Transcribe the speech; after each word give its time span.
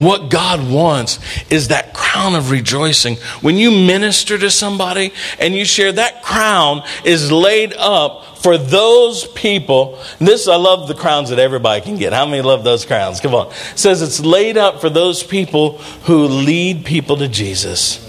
What 0.00 0.30
God 0.30 0.70
wants 0.70 1.18
is 1.50 1.68
that 1.68 1.92
crown 1.92 2.36
of 2.36 2.52
rejoicing. 2.52 3.16
When 3.40 3.56
you 3.56 3.72
minister 3.72 4.38
to 4.38 4.48
somebody 4.48 5.12
and 5.40 5.56
you 5.56 5.64
share, 5.64 5.90
that 5.90 6.22
crown 6.22 6.84
is 7.04 7.32
laid 7.32 7.72
up 7.72 8.38
for 8.38 8.56
those 8.56 9.26
people. 9.26 9.98
This, 10.20 10.46
I 10.46 10.54
love 10.54 10.86
the 10.86 10.94
crowns 10.94 11.30
that 11.30 11.40
everybody 11.40 11.80
can 11.80 11.96
get. 11.96 12.12
How 12.12 12.26
many 12.26 12.42
love 12.42 12.62
those 12.62 12.84
crowns? 12.84 13.18
Come 13.18 13.34
on. 13.34 13.48
It 13.48 13.54
says 13.74 14.00
it's 14.00 14.20
laid 14.20 14.56
up 14.56 14.80
for 14.80 14.88
those 14.88 15.24
people 15.24 15.78
who 16.04 16.28
lead 16.28 16.84
people 16.84 17.16
to 17.16 17.26
Jesus 17.26 18.04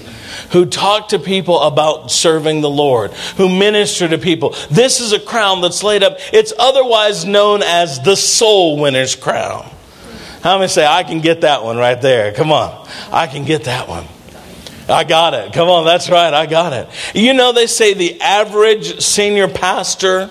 who 0.51 0.65
talk 0.67 1.09
to 1.09 1.19
people 1.19 1.59
about 1.59 2.11
serving 2.11 2.61
the 2.61 2.69
Lord, 2.69 3.11
who 3.37 3.49
minister 3.49 4.07
to 4.07 4.17
people. 4.19 4.55
This 4.69 4.99
is 4.99 5.11
a 5.11 5.19
crown 5.19 5.61
that's 5.61 5.83
laid 5.83 6.03
up. 6.03 6.17
It's 6.31 6.53
otherwise 6.57 7.25
known 7.25 7.61
as 7.63 7.99
the 8.01 8.15
soul 8.15 8.79
winner's 8.79 9.15
crown. 9.15 9.69
How 10.41 10.57
many 10.57 10.69
say, 10.69 10.85
I 10.85 11.03
can 11.03 11.19
get 11.19 11.41
that 11.41 11.63
one 11.63 11.77
right 11.77 12.01
there? 12.01 12.31
Come 12.33 12.51
on. 12.51 12.87
I 13.11 13.27
can 13.27 13.45
get 13.45 13.65
that 13.65 13.87
one. 13.87 14.05
I 14.87 15.03
got 15.03 15.33
it. 15.33 15.53
Come 15.53 15.69
on, 15.69 15.85
that's 15.85 16.09
right. 16.09 16.33
I 16.33 16.45
got 16.45 16.73
it. 16.73 16.89
You 17.13 17.33
know, 17.33 17.51
they 17.51 17.67
say 17.67 17.93
the 17.93 18.19
average 18.21 19.01
senior 19.01 19.47
pastor 19.47 20.29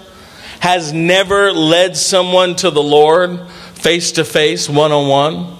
has 0.60 0.92
never 0.92 1.52
led 1.52 1.96
someone 1.96 2.56
to 2.56 2.70
the 2.70 2.82
Lord 2.82 3.48
face 3.74 4.12
to 4.12 4.24
face, 4.24 4.68
one 4.68 4.90
on 4.90 5.08
one. 5.08 5.56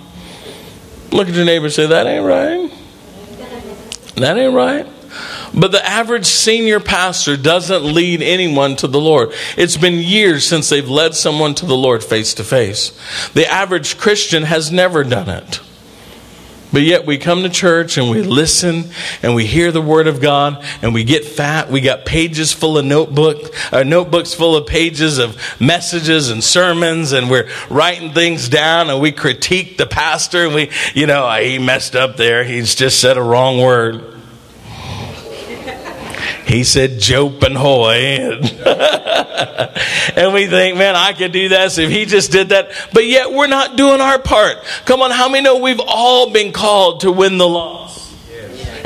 Look 1.12 1.29
at 1.29 1.35
your 1.35 1.45
neighbor 1.45 1.71
say, 1.71 1.87
That 1.87 2.07
ain't 2.07 2.24
right. 2.27 2.73
That 4.16 4.37
ain't 4.37 4.55
right. 4.55 4.87
But 5.55 5.73
the 5.73 5.84
average 5.84 6.27
senior 6.27 6.80
pastor 6.80 7.37
doesn't 7.37 7.83
lead 7.83 8.23
anyone 8.23 8.77
to 8.77 8.87
the 8.87 9.01
Lord. 9.01 9.33
It's 9.57 9.77
been 9.77 9.95
years 9.95 10.47
since 10.47 10.69
they've 10.69 10.88
led 10.88 11.15
someone 11.15 11.55
to 11.57 11.66
the 11.66 11.77
Lord 11.77 12.05
face 12.05 12.34
to 12.34 12.45
face. 12.45 12.91
The 13.30 13.47
average 13.47 13.98
Christian 13.98 14.45
has 14.45 14.71
never 14.71 15.05
done 15.05 15.29
it. 15.29 15.61
But 16.73 16.83
yet 16.83 17.07
we 17.07 17.16
come 17.16 17.45
to 17.45 17.48
church 17.48 17.97
and 17.97 18.11
we 18.11 18.23
listen 18.23 18.84
and 19.23 19.34
we 19.34 19.47
hear 19.47 19.73
the 19.73 19.80
word 19.80 20.07
of 20.07 20.21
God 20.21 20.63
and 20.82 20.93
we 20.93 21.02
get 21.02 21.24
fat. 21.24 21.71
We 21.71 21.80
got 21.80 22.04
pages 22.04 22.52
full 22.52 22.76
of 22.76 22.85
notebook, 22.85 23.54
uh, 23.73 23.85
notebooks 23.85 24.35
full 24.35 24.54
of 24.54 24.66
pages 24.66 25.19
of 25.19 25.41
messages 25.60 26.29
and 26.30 26.45
sermons 26.45 27.13
and 27.13 27.30
we're 27.30 27.49
writing 27.71 28.13
things 28.13 28.51
down 28.51 28.91
and 28.91 29.01
we 29.01 29.13
critique 29.13 29.79
the 29.79 29.87
pastor 29.87 30.45
and 30.45 30.54
we, 30.54 30.71
you 30.95 31.07
know, 31.07 31.30
he 31.37 31.59
messed 31.59 31.96
up 31.96 32.16
there. 32.16 32.45
He's 32.45 32.74
just 32.74 33.01
said 33.01 33.16
a 33.16 33.23
wrong 33.23 33.59
word. 33.59 34.18
He 36.49 36.65
said 36.65 36.99
Jope 36.99 37.43
and 37.43 37.57
Hoy. 37.57 37.95
and 40.16 40.32
we 40.32 40.46
think, 40.46 40.79
man, 40.79 40.96
I 40.96 41.13
could 41.13 41.30
do 41.30 41.51
that. 41.51 41.79
If 41.79 41.91
he 41.91 42.07
just 42.07 42.32
did 42.32 42.49
that. 42.49 42.71
But 42.95 43.04
yet 43.04 43.30
we're 43.30 43.49
not 43.49 43.77
doing 43.77 44.01
our 44.01 44.18
part. 44.18 44.57
Come 44.87 45.02
on, 45.02 45.10
how 45.10 45.29
many 45.29 45.45
know 45.45 45.59
we've 45.59 45.80
all 45.80 46.32
been 46.32 46.52
called 46.52 47.01
to 47.01 47.13
win 47.13 47.37
the 47.37 47.46
lost? 47.46 48.16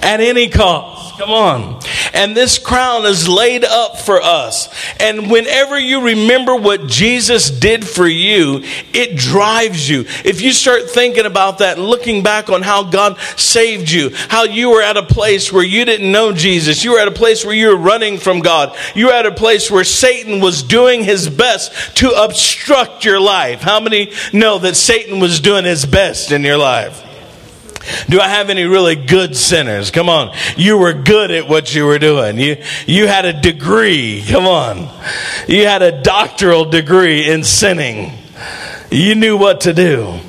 At 0.01 0.21
any 0.21 0.49
cost. 0.49 1.02
Come 1.19 1.31
on. 1.31 1.81
And 2.15 2.37
this 2.37 2.59
crown 2.59 3.05
is 3.05 3.29
laid 3.29 3.65
up 3.65 3.99
for 3.99 4.21
us. 4.21 4.69
And 4.99 5.31
whenever 5.31 5.79
you 5.79 6.01
remember 6.01 6.57
what 6.57 6.87
Jesus 6.87 7.51
did 7.51 7.87
for 7.87 8.07
you, 8.07 8.63
it 8.93 9.17
drives 9.17 9.89
you. 9.89 10.01
If 10.25 10.41
you 10.41 10.53
start 10.53 10.91
thinking 10.91 11.27
about 11.27 11.59
that, 11.59 11.79
looking 11.79 12.23
back 12.23 12.51
on 12.51 12.63
how 12.63 12.85
God 12.85 13.19
saved 13.37 13.91
you, 13.91 14.11
how 14.29 14.45
you 14.45 14.71
were 14.71 14.83
at 14.83 14.97
a 14.97 15.03
place 15.03 15.53
where 15.53 15.65
you 15.65 15.85
didn't 15.85 16.11
know 16.11 16.33
Jesus, 16.33 16.83
you 16.83 16.93
were 16.93 17.01
at 17.01 17.09
a 17.09 17.13
place 17.13 17.45
where 17.45 17.55
you 17.55 17.69
were 17.69 17.77
running 17.77 18.19
from 18.19 18.41
God, 18.41 18.77
you 18.95 19.07
were 19.07 19.13
at 19.13 19.27
a 19.27 19.33
place 19.33 19.71
where 19.71 19.85
Satan 19.85 20.41
was 20.41 20.63
doing 20.63 21.05
his 21.05 21.29
best 21.29 21.97
to 21.99 22.11
obstruct 22.11 23.05
your 23.05 23.21
life. 23.21 23.61
How 23.61 23.81
many 23.81 24.13
know 24.33 24.59
that 24.59 24.77
Satan 24.77 25.21
was 25.21 25.41
doing 25.41 25.65
his 25.65 25.85
best 25.87 26.33
in 26.33 26.43
your 26.43 26.59
life? 26.59 27.02
Do 28.09 28.21
I 28.21 28.29
have 28.29 28.51
any 28.51 28.65
really 28.65 28.97
good 28.97 29.37
sinners? 29.37 29.91
Come 29.91 30.09
on. 30.09 30.35
You 30.57 30.79
were 30.79 30.93
good 30.93 31.31
at 31.31 31.49
what 31.49 31.75
you 31.75 31.85
were 31.85 31.99
doing. 31.99 32.39
You, 32.39 32.63
you 32.87 33.07
had 33.07 33.25
a 33.25 33.33
degree. 33.33 34.25
Come 34.27 34.47
on. 34.47 34.89
You 35.49 35.67
had 35.67 35.83
a 35.83 36.03
doctoral 36.03 36.65
degree 36.65 37.29
in 37.31 37.45
sinning. 37.45 38.13
You 38.91 39.15
knew 39.15 39.37
what 39.37 39.63
to 39.63 39.73
do. 39.73 40.21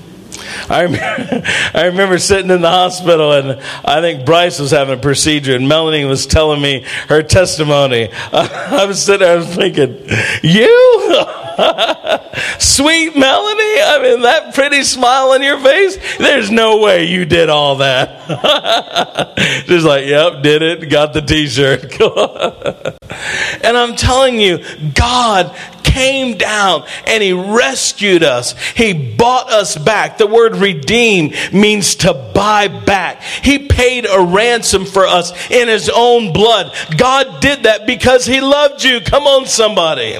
I 0.69 0.81
remember, 0.83 1.43
I 1.73 1.85
remember 1.85 2.19
sitting 2.19 2.49
in 2.49 2.61
the 2.61 2.69
hospital 2.69 3.33
and 3.33 3.61
I 3.83 4.01
think 4.01 4.25
Bryce 4.25 4.59
was 4.59 4.71
having 4.71 4.97
a 4.97 5.01
procedure 5.01 5.55
and 5.55 5.67
Melanie 5.67 6.05
was 6.05 6.25
telling 6.25 6.61
me 6.61 6.85
her 7.09 7.21
testimony. 7.21 8.09
I 8.31 8.85
was 8.85 9.03
sitting 9.03 9.21
there, 9.21 9.33
I 9.33 9.37
was 9.37 9.55
thinking, 9.55 10.05
you? 10.43 11.25
Sweet 12.59 13.15
Melanie? 13.15 13.81
I 13.81 13.99
mean, 14.01 14.21
that 14.21 14.55
pretty 14.55 14.83
smile 14.83 15.31
on 15.31 15.43
your 15.43 15.59
face? 15.59 15.97
There's 16.17 16.49
no 16.49 16.79
way 16.79 17.05
you 17.05 17.25
did 17.25 17.49
all 17.49 17.77
that. 17.77 19.33
Just 19.67 19.85
like, 19.85 20.05
yep, 20.05 20.41
did 20.41 20.61
it, 20.61 20.89
got 20.89 21.13
the 21.13 21.21
t 21.21 21.47
shirt. 21.47 21.83
and 23.63 23.77
I'm 23.77 23.95
telling 23.95 24.39
you, 24.39 24.63
God 24.95 25.55
came 25.83 26.37
down 26.37 26.85
and 27.05 27.21
he 27.21 27.33
rescued 27.33 28.23
us. 28.23 28.57
He 28.71 28.93
bought 28.93 29.51
us 29.51 29.77
back. 29.77 30.17
The 30.17 30.27
word 30.27 30.55
redeem 30.55 31.33
means 31.51 31.95
to 31.97 32.13
buy 32.33 32.67
back. 32.67 33.21
He 33.21 33.67
paid 33.67 34.07
a 34.09 34.19
ransom 34.19 34.85
for 34.85 35.05
us 35.05 35.31
in 35.51 35.67
his 35.67 35.89
own 35.93 36.33
blood. 36.33 36.73
God 36.97 37.41
did 37.41 37.63
that 37.63 37.85
because 37.85 38.25
he 38.25 38.41
loved 38.41 38.83
you. 38.83 39.01
Come 39.01 39.23
on, 39.23 39.45
somebody. 39.45 40.17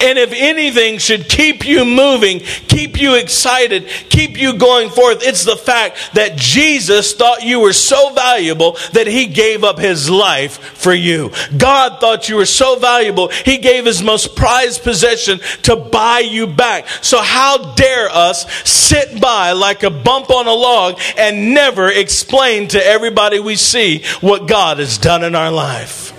And 0.00 0.18
if 0.18 0.32
anything 0.32 0.98
should 0.98 1.28
keep 1.28 1.66
you 1.66 1.84
moving, 1.84 2.40
keep 2.40 3.00
you 3.00 3.14
excited, 3.14 3.86
keep 4.08 4.38
you 4.38 4.56
going 4.56 4.90
forth, 4.90 5.22
it's 5.22 5.44
the 5.44 5.56
fact 5.56 6.14
that 6.14 6.36
Jesus 6.36 7.14
thought 7.14 7.42
you 7.42 7.60
were 7.60 7.72
so 7.72 8.12
valuable 8.14 8.76
that 8.92 9.06
he 9.06 9.26
gave 9.26 9.64
up 9.64 9.78
his 9.78 10.10
life 10.10 10.58
for 10.58 10.92
you. 10.92 11.30
God 11.56 12.00
thought 12.00 12.28
you 12.28 12.36
were 12.36 12.46
so 12.46 12.78
valuable, 12.78 13.28
he 13.28 13.58
gave 13.58 13.84
his 13.84 14.02
most 14.02 14.36
prized 14.36 14.82
possession 14.82 15.40
to 15.62 15.76
buy 15.76 16.20
you 16.20 16.46
back. 16.46 16.86
So 17.02 17.20
how 17.20 17.74
dare 17.74 18.08
us 18.10 18.50
sit 18.68 19.20
by 19.20 19.52
like 19.52 19.82
a 19.82 19.90
bump 19.90 20.30
on 20.30 20.46
a 20.46 20.52
log 20.52 21.00
and 21.16 21.54
never 21.54 21.88
explain 21.88 22.68
to 22.68 22.84
everybody 22.84 23.38
we 23.38 23.56
see 23.56 24.04
what 24.20 24.46
God 24.46 24.78
has 24.78 24.98
done 24.98 25.24
in 25.24 25.34
our 25.34 25.50
life? 25.50 26.13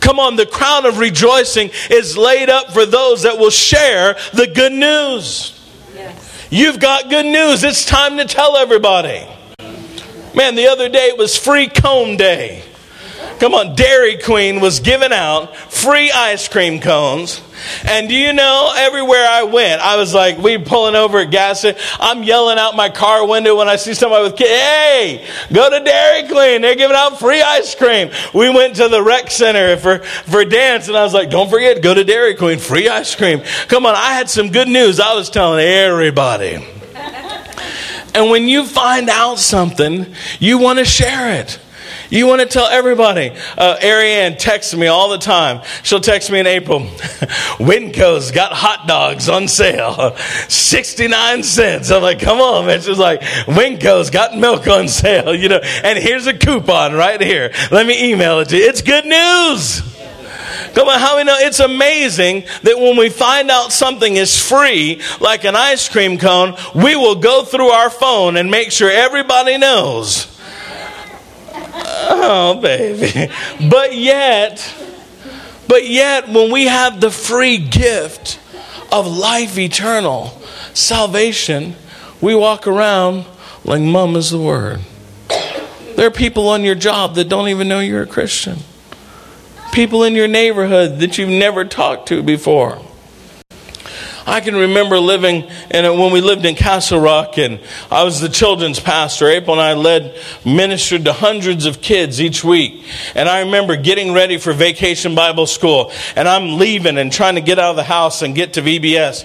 Come 0.00 0.18
on, 0.18 0.36
the 0.36 0.46
crown 0.46 0.86
of 0.86 0.98
rejoicing 0.98 1.70
is 1.90 2.16
laid 2.16 2.48
up 2.48 2.72
for 2.72 2.86
those 2.86 3.22
that 3.22 3.38
will 3.38 3.50
share 3.50 4.16
the 4.32 4.46
good 4.46 4.72
news. 4.72 5.58
Yes. 5.94 6.46
You've 6.50 6.80
got 6.80 7.10
good 7.10 7.26
news. 7.26 7.64
It's 7.64 7.84
time 7.84 8.16
to 8.18 8.24
tell 8.24 8.56
everybody. 8.56 9.26
Man, 10.34 10.54
the 10.54 10.68
other 10.68 10.88
day 10.88 11.06
it 11.06 11.18
was 11.18 11.36
free 11.36 11.68
cone 11.68 12.16
day. 12.16 12.62
Come 13.40 13.54
on, 13.54 13.74
Dairy 13.74 14.18
Queen 14.18 14.60
was 14.60 14.80
giving 14.80 15.12
out 15.12 15.56
free 15.56 16.10
ice 16.10 16.48
cream 16.48 16.80
cones. 16.80 17.40
And 17.84 18.08
do 18.08 18.14
you 18.14 18.32
know, 18.32 18.72
everywhere 18.76 19.26
I 19.26 19.44
went, 19.44 19.80
I 19.80 19.96
was 19.96 20.14
like, 20.14 20.38
we 20.38 20.58
pulling 20.58 20.94
over 20.94 21.18
at 21.18 21.30
gas 21.30 21.60
station. 21.60 21.80
I'm 21.98 22.22
yelling 22.22 22.58
out 22.58 22.76
my 22.76 22.88
car 22.88 23.26
window 23.26 23.56
when 23.56 23.68
I 23.68 23.76
see 23.76 23.94
somebody 23.94 24.24
with 24.24 24.36
kids. 24.36 24.50
Hey, 24.50 25.26
go 25.52 25.70
to 25.70 25.84
Dairy 25.84 26.28
Queen. 26.28 26.62
They're 26.62 26.74
giving 26.74 26.96
out 26.96 27.18
free 27.18 27.42
ice 27.42 27.74
cream. 27.74 28.10
We 28.34 28.50
went 28.50 28.76
to 28.76 28.88
the 28.88 29.02
rec 29.02 29.30
center 29.30 29.76
for, 29.76 29.98
for 30.00 30.44
dance, 30.44 30.88
and 30.88 30.96
I 30.96 31.04
was 31.04 31.14
like, 31.14 31.30
don't 31.30 31.50
forget, 31.50 31.82
go 31.82 31.94
to 31.94 32.04
Dairy 32.04 32.34
Queen. 32.34 32.58
Free 32.58 32.88
ice 32.88 33.14
cream. 33.14 33.42
Come 33.68 33.86
on, 33.86 33.94
I 33.94 34.14
had 34.14 34.28
some 34.28 34.50
good 34.50 34.68
news. 34.68 35.00
I 35.00 35.14
was 35.14 35.30
telling 35.30 35.64
everybody. 35.64 36.54
and 38.14 38.30
when 38.30 38.48
you 38.48 38.66
find 38.66 39.08
out 39.08 39.38
something, 39.38 40.06
you 40.38 40.58
want 40.58 40.78
to 40.78 40.84
share 40.84 41.40
it. 41.40 41.58
You 42.10 42.26
want 42.26 42.40
to 42.40 42.46
tell 42.46 42.66
everybody. 42.66 43.32
Uh, 43.56 43.76
Ariane 43.82 44.38
texts 44.38 44.74
me 44.74 44.86
all 44.86 45.10
the 45.10 45.18
time. 45.18 45.62
She'll 45.82 46.00
text 46.00 46.30
me 46.30 46.40
in 46.40 46.46
April. 46.46 46.80
Winco's 47.60 48.30
got 48.30 48.52
hot 48.52 48.86
dogs 48.88 49.28
on 49.28 49.46
sale, 49.46 50.16
69 50.48 51.42
cents. 51.42 51.90
I'm 51.90 52.02
like, 52.02 52.20
come 52.20 52.40
on, 52.40 52.66
man. 52.66 52.80
She's 52.80 52.98
like, 52.98 53.22
Winco's 53.46 54.10
got 54.10 54.36
milk 54.36 54.66
on 54.68 54.88
sale, 54.88 55.34
you 55.34 55.48
know, 55.48 55.58
and 55.58 55.98
here's 55.98 56.26
a 56.26 56.36
coupon 56.36 56.94
right 56.94 57.20
here. 57.20 57.52
Let 57.70 57.86
me 57.86 58.10
email 58.10 58.40
it 58.40 58.48
to 58.50 58.56
you. 58.56 58.64
It's 58.64 58.80
good 58.80 59.04
news. 59.04 59.82
Come 60.74 60.88
on, 60.88 60.98
how 60.98 61.18
we 61.18 61.24
know 61.24 61.36
it's 61.38 61.60
amazing 61.60 62.44
that 62.62 62.78
when 62.78 62.96
we 62.96 63.10
find 63.10 63.50
out 63.50 63.72
something 63.72 64.16
is 64.16 64.40
free, 64.40 65.02
like 65.20 65.44
an 65.44 65.56
ice 65.56 65.88
cream 65.88 66.18
cone, 66.18 66.56
we 66.74 66.96
will 66.96 67.16
go 67.16 67.44
through 67.44 67.68
our 67.68 67.90
phone 67.90 68.36
and 68.36 68.50
make 68.50 68.72
sure 68.72 68.90
everybody 68.90 69.58
knows 69.58 70.37
Oh, 72.20 72.60
baby. 72.60 73.32
But 73.70 73.96
yet, 73.96 74.74
but 75.68 75.88
yet, 75.88 76.28
when 76.28 76.50
we 76.50 76.66
have 76.66 77.00
the 77.00 77.10
free 77.10 77.58
gift 77.58 78.40
of 78.90 79.06
life 79.06 79.58
eternal, 79.58 80.40
salvation, 80.74 81.76
we 82.20 82.34
walk 82.34 82.66
around 82.66 83.24
like 83.64 83.80
mum 83.80 84.16
is 84.16 84.30
the 84.30 84.40
word. 84.40 84.80
There 85.96 86.06
are 86.06 86.12
people 86.12 86.48
on 86.48 86.64
your 86.64 86.74
job 86.74 87.14
that 87.16 87.28
don't 87.28 87.48
even 87.48 87.68
know 87.68 87.80
you're 87.80 88.02
a 88.02 88.06
Christian. 88.06 88.58
People 89.72 90.02
in 90.04 90.14
your 90.14 90.28
neighborhood 90.28 91.00
that 91.00 91.18
you've 91.18 91.28
never 91.28 91.64
talked 91.64 92.08
to 92.08 92.22
before. 92.22 92.80
I 94.28 94.40
can 94.40 94.54
remember 94.54 95.00
living 95.00 95.48
in 95.70 95.84
a, 95.86 95.94
when 95.94 96.12
we 96.12 96.20
lived 96.20 96.44
in 96.44 96.54
Castle 96.54 97.00
Rock, 97.00 97.38
and 97.38 97.60
I 97.90 98.04
was 98.04 98.20
the 98.20 98.28
children's 98.28 98.78
pastor. 98.78 99.26
April 99.26 99.58
and 99.58 99.62
I 99.62 99.72
led 99.72 100.14
ministered 100.44 101.06
to 101.06 101.14
hundreds 101.14 101.64
of 101.64 101.80
kids 101.80 102.20
each 102.20 102.44
week, 102.44 102.84
and 103.14 103.26
I 103.26 103.40
remember 103.40 103.74
getting 103.76 104.12
ready 104.12 104.36
for 104.36 104.52
Vacation 104.52 105.14
Bible 105.14 105.46
School, 105.46 105.92
and 106.14 106.28
I'm 106.28 106.58
leaving 106.58 106.98
and 106.98 107.10
trying 107.10 107.36
to 107.36 107.40
get 107.40 107.58
out 107.58 107.70
of 107.70 107.76
the 107.76 107.84
house 107.84 108.20
and 108.20 108.34
get 108.34 108.52
to 108.52 108.60
VBS 108.60 109.24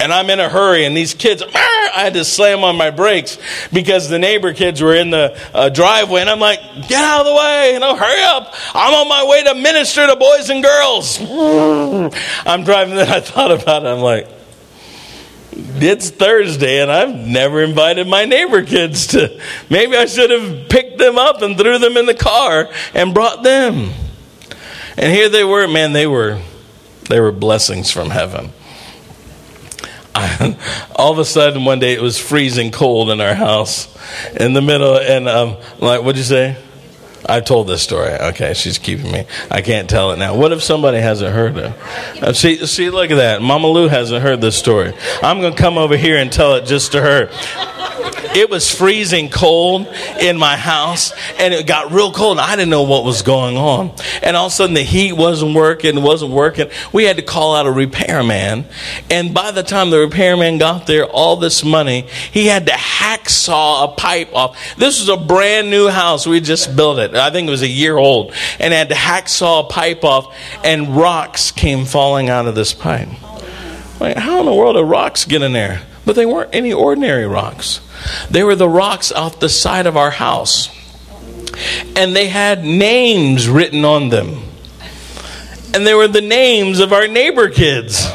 and 0.00 0.12
I'm 0.12 0.30
in 0.30 0.40
a 0.40 0.48
hurry, 0.48 0.84
and 0.84 0.96
these 0.96 1.14
kids, 1.14 1.42
I 1.54 2.04
had 2.04 2.14
to 2.14 2.24
slam 2.24 2.64
on 2.64 2.76
my 2.76 2.90
brakes 2.90 3.38
because 3.72 4.08
the 4.08 4.18
neighbor 4.18 4.52
kids 4.52 4.80
were 4.80 4.94
in 4.94 5.10
the 5.10 5.38
uh, 5.54 5.68
driveway, 5.68 6.20
and 6.22 6.30
I'm 6.30 6.40
like, 6.40 6.60
get 6.88 7.02
out 7.04 7.20
of 7.20 7.26
the 7.26 7.34
way, 7.34 7.72
you 7.74 7.80
know, 7.80 7.96
hurry 7.96 8.22
up. 8.22 8.54
I'm 8.74 8.94
on 8.94 9.08
my 9.08 9.24
way 9.24 9.44
to 9.44 9.54
minister 9.54 10.06
to 10.06 10.16
boys 10.16 10.50
and 10.50 10.62
girls. 10.62 11.18
I'm 12.46 12.64
driving, 12.64 12.96
then 12.96 13.08
I 13.08 13.20
thought 13.20 13.50
about 13.50 13.84
it. 13.84 13.88
I'm 13.88 14.00
like, 14.00 14.28
it's 15.54 16.10
Thursday, 16.10 16.80
and 16.80 16.90
I've 16.90 17.14
never 17.14 17.62
invited 17.62 18.06
my 18.06 18.24
neighbor 18.24 18.64
kids 18.64 19.08
to. 19.08 19.40
Maybe 19.68 19.96
I 19.96 20.06
should 20.06 20.30
have 20.30 20.68
picked 20.68 20.98
them 20.98 21.18
up 21.18 21.42
and 21.42 21.58
threw 21.58 21.78
them 21.78 21.96
in 21.96 22.06
the 22.06 22.14
car 22.14 22.70
and 22.94 23.12
brought 23.12 23.42
them. 23.42 23.92
And 24.96 25.12
here 25.12 25.28
they 25.28 25.44
were, 25.44 25.66
man, 25.68 25.92
they 25.92 26.06
were 26.06 26.40
they 27.08 27.20
were 27.20 27.32
blessings 27.32 27.90
from 27.90 28.10
heaven. 28.10 28.52
All 30.94 31.12
of 31.12 31.18
a 31.18 31.24
sudden 31.24 31.64
one 31.64 31.78
day 31.78 31.94
it 31.94 32.02
was 32.02 32.18
freezing 32.18 32.70
cold 32.70 33.10
in 33.10 33.20
our 33.20 33.34
house 33.34 33.88
in 34.36 34.52
the 34.52 34.60
middle 34.60 34.98
and 34.98 35.28
um, 35.28 35.56
like 35.78 36.02
what'd 36.02 36.18
you 36.18 36.24
say 36.24 36.56
i 37.26 37.40
told 37.40 37.66
this 37.66 37.82
story 37.82 38.10
okay 38.10 38.54
she's 38.54 38.78
keeping 38.78 39.10
me 39.10 39.24
i 39.50 39.60
can't 39.60 39.88
tell 39.88 40.12
it 40.12 40.18
now 40.18 40.36
what 40.36 40.52
if 40.52 40.62
somebody 40.62 40.98
hasn't 40.98 41.32
heard 41.34 41.56
it 41.56 41.72
uh, 42.22 42.32
see 42.32 42.64
see 42.66 42.90
look 42.90 43.10
at 43.10 43.16
that 43.16 43.42
mama 43.42 43.66
lou 43.66 43.88
hasn't 43.88 44.22
heard 44.22 44.40
this 44.40 44.56
story 44.56 44.92
i'm 45.22 45.40
to 45.40 45.52
come 45.52 45.78
over 45.78 45.96
here 45.96 46.18
and 46.18 46.32
tell 46.32 46.54
it 46.54 46.64
just 46.64 46.92
to 46.92 47.00
her 47.00 47.28
it 48.34 48.50
was 48.50 48.70
freezing 48.70 49.28
cold 49.28 49.86
in 50.20 50.38
my 50.38 50.56
house 50.56 51.12
and 51.38 51.52
it 51.52 51.66
got 51.66 51.92
real 51.92 52.12
cold. 52.12 52.38
I 52.38 52.56
didn't 52.56 52.70
know 52.70 52.82
what 52.82 53.04
was 53.04 53.22
going 53.22 53.56
on. 53.56 53.92
And 54.22 54.36
all 54.36 54.46
of 54.46 54.52
a 54.52 54.54
sudden 54.54 54.74
the 54.74 54.82
heat 54.82 55.12
wasn't 55.12 55.54
working, 55.54 56.02
wasn't 56.02 56.32
working. 56.32 56.70
We 56.92 57.04
had 57.04 57.16
to 57.16 57.22
call 57.22 57.54
out 57.54 57.66
a 57.66 57.70
repairman. 57.70 58.66
And 59.10 59.34
by 59.34 59.50
the 59.50 59.62
time 59.62 59.90
the 59.90 59.98
repairman 59.98 60.58
got 60.58 60.86
there, 60.86 61.04
all 61.04 61.36
this 61.36 61.64
money, 61.64 62.02
he 62.32 62.46
had 62.46 62.66
to 62.66 62.72
hacksaw 62.72 63.92
a 63.92 63.96
pipe 63.96 64.34
off. 64.34 64.76
This 64.76 65.00
was 65.00 65.08
a 65.08 65.16
brand 65.16 65.70
new 65.70 65.88
house. 65.88 66.26
We 66.26 66.40
just 66.40 66.74
built 66.74 66.98
it. 66.98 67.11
I 67.14 67.30
think 67.30 67.48
it 67.48 67.50
was 67.50 67.62
a 67.62 67.68
year 67.68 67.96
old. 67.96 68.32
And 68.58 68.72
had 68.72 68.88
to 68.88 68.94
hacksaw 68.94 69.64
a 69.64 69.68
pipe 69.68 70.04
off 70.04 70.34
and 70.64 70.96
rocks 70.96 71.50
came 71.50 71.84
falling 71.84 72.28
out 72.28 72.46
of 72.46 72.54
this 72.54 72.72
pipe. 72.72 73.08
Like, 74.00 74.16
how 74.16 74.40
in 74.40 74.46
the 74.46 74.54
world 74.54 74.76
did 74.76 74.82
rocks 74.82 75.24
get 75.24 75.42
in 75.42 75.52
there? 75.52 75.82
But 76.04 76.16
they 76.16 76.26
weren't 76.26 76.54
any 76.54 76.72
ordinary 76.72 77.26
rocks. 77.26 77.80
They 78.30 78.42
were 78.42 78.56
the 78.56 78.68
rocks 78.68 79.12
off 79.12 79.38
the 79.38 79.48
side 79.48 79.86
of 79.86 79.96
our 79.96 80.10
house. 80.10 80.68
And 81.96 82.16
they 82.16 82.28
had 82.28 82.64
names 82.64 83.48
written 83.48 83.84
on 83.84 84.08
them. 84.08 84.42
And 85.74 85.86
they 85.86 85.94
were 85.94 86.08
the 86.08 86.20
names 86.20 86.80
of 86.80 86.92
our 86.92 87.06
neighbor 87.06 87.48
kids 87.48 88.06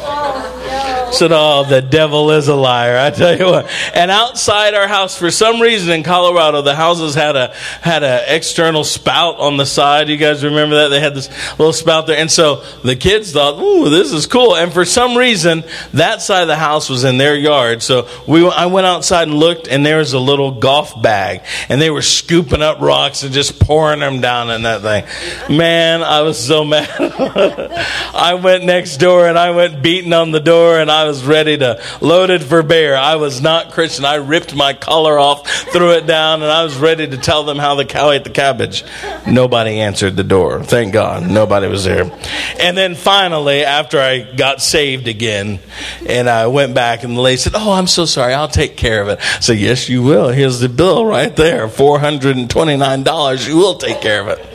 said, 1.12 1.32
Oh, 1.32 1.64
the 1.68 1.82
devil 1.82 2.32
is 2.32 2.48
a 2.48 2.56
liar. 2.56 2.98
I 2.98 3.10
tell 3.12 3.38
you 3.38 3.46
what. 3.46 3.70
And 3.94 4.12
outside 4.12 4.74
our 4.74 4.88
house, 4.88 5.18
for 5.18 5.32
some 5.32 5.62
reason 5.62 5.92
in 5.92 6.04
Colorado, 6.04 6.62
the 6.62 6.76
houses 6.76 7.16
had 7.16 7.36
a 7.36 7.54
had 7.82 8.04
an 8.04 8.24
external 8.28 8.84
spout 8.84 9.38
on 9.40 9.58
the 9.58 9.66
side. 9.66 10.10
You 10.10 10.18
guys 10.18 10.44
remember 10.44 10.76
that? 10.76 10.90
They 10.90 11.00
had 11.00 11.16
this 11.16 11.30
little 11.58 11.74
spout 11.74 12.08
there. 12.08 12.18
And 12.18 12.32
so 12.32 12.64
the 12.84 12.96
kids 12.96 13.32
thought, 13.32 13.60
Ooh, 13.62 13.90
this 13.90 14.12
is 14.12 14.26
cool. 14.26 14.56
And 14.56 14.72
for 14.72 14.86
some 14.86 15.18
reason, 15.18 15.64
that 15.94 16.22
side 16.22 16.42
of 16.42 16.48
the 16.48 16.56
house 16.56 16.90
was 16.90 17.04
in 17.04 17.18
their 17.18 17.36
yard. 17.36 17.82
So 17.82 18.08
we 18.28 18.48
I 18.48 18.68
went 18.68 18.88
outside 18.88 19.28
and 19.28 19.38
looked, 19.38 19.68
and 19.68 19.86
there 19.86 19.98
was 19.98 20.14
a 20.14 20.20
little 20.20 20.52
golf 20.52 21.02
bag. 21.02 21.42
And 21.70 21.82
they 21.82 21.90
were 21.90 22.02
scooping 22.02 22.62
up 22.62 22.82
rocks 22.82 23.24
and 23.24 23.34
just 23.34 23.60
pouring 23.60 24.00
them 24.00 24.22
down 24.22 24.50
in 24.50 24.64
that 24.64 24.82
thing. 24.82 25.58
Man, 25.58 26.02
I 26.04 26.22
was 26.22 26.38
so 26.38 26.64
mad. 26.66 26.88
I 26.90 28.40
went 28.42 28.64
next 28.64 28.98
door 28.98 29.28
and 29.28 29.38
I 29.38 29.52
went 29.52 29.82
beating 29.82 30.14
on 30.14 30.32
the 30.32 30.40
door 30.40 30.80
and 30.80 30.90
I 30.90 30.97
was 31.06 31.26
ready 31.26 31.58
to 31.58 31.82
load 32.02 32.30
it 32.30 32.44
for 32.44 32.64
bear. 32.64 32.98
I 32.98 33.16
was 33.16 33.42
not 33.42 33.72
Christian. 33.72 34.06
I 34.06 34.16
ripped 34.16 34.56
my 34.56 34.74
collar 34.74 35.18
off, 35.18 35.48
threw 35.72 35.92
it 35.92 36.06
down, 36.06 36.42
and 36.42 36.52
I 36.52 36.64
was 36.64 36.78
ready 36.78 37.08
to 37.08 37.18
tell 37.18 37.44
them 37.44 37.58
how 37.58 37.76
the 37.76 37.86
cow 37.86 38.12
ate 38.12 38.24
the 38.24 38.30
cabbage. 38.30 38.84
Nobody 39.28 39.80
answered 39.80 40.16
the 40.16 40.24
door. 40.24 40.64
Thank 40.64 40.94
God. 40.94 41.30
Nobody 41.30 41.68
was 41.68 41.84
there. 41.84 42.12
And 42.60 42.78
then 42.78 42.96
finally, 42.96 43.64
after 43.64 44.00
I 44.00 44.22
got 44.22 44.62
saved 44.62 45.08
again, 45.08 45.60
and 46.08 46.30
I 46.30 46.48
went 46.48 46.74
back, 46.74 47.04
and 47.04 47.16
the 47.16 47.22
lady 47.22 47.38
said, 47.38 47.54
Oh, 47.56 47.72
I'm 47.72 47.88
so 47.88 48.06
sorry. 48.06 48.34
I'll 48.34 48.48
take 48.48 48.78
care 48.78 49.02
of 49.02 49.10
it. 49.10 49.20
I 49.20 49.40
said, 49.40 49.58
Yes, 49.58 49.90
you 49.90 50.04
will. 50.04 50.30
Here's 50.30 50.60
the 50.60 50.70
bill 50.70 51.06
right 51.06 51.36
there 51.36 51.68
$429. 51.68 53.48
You 53.48 53.58
will 53.58 53.76
take 53.76 54.02
care 54.02 54.22
of 54.22 54.28
it. 54.28 54.47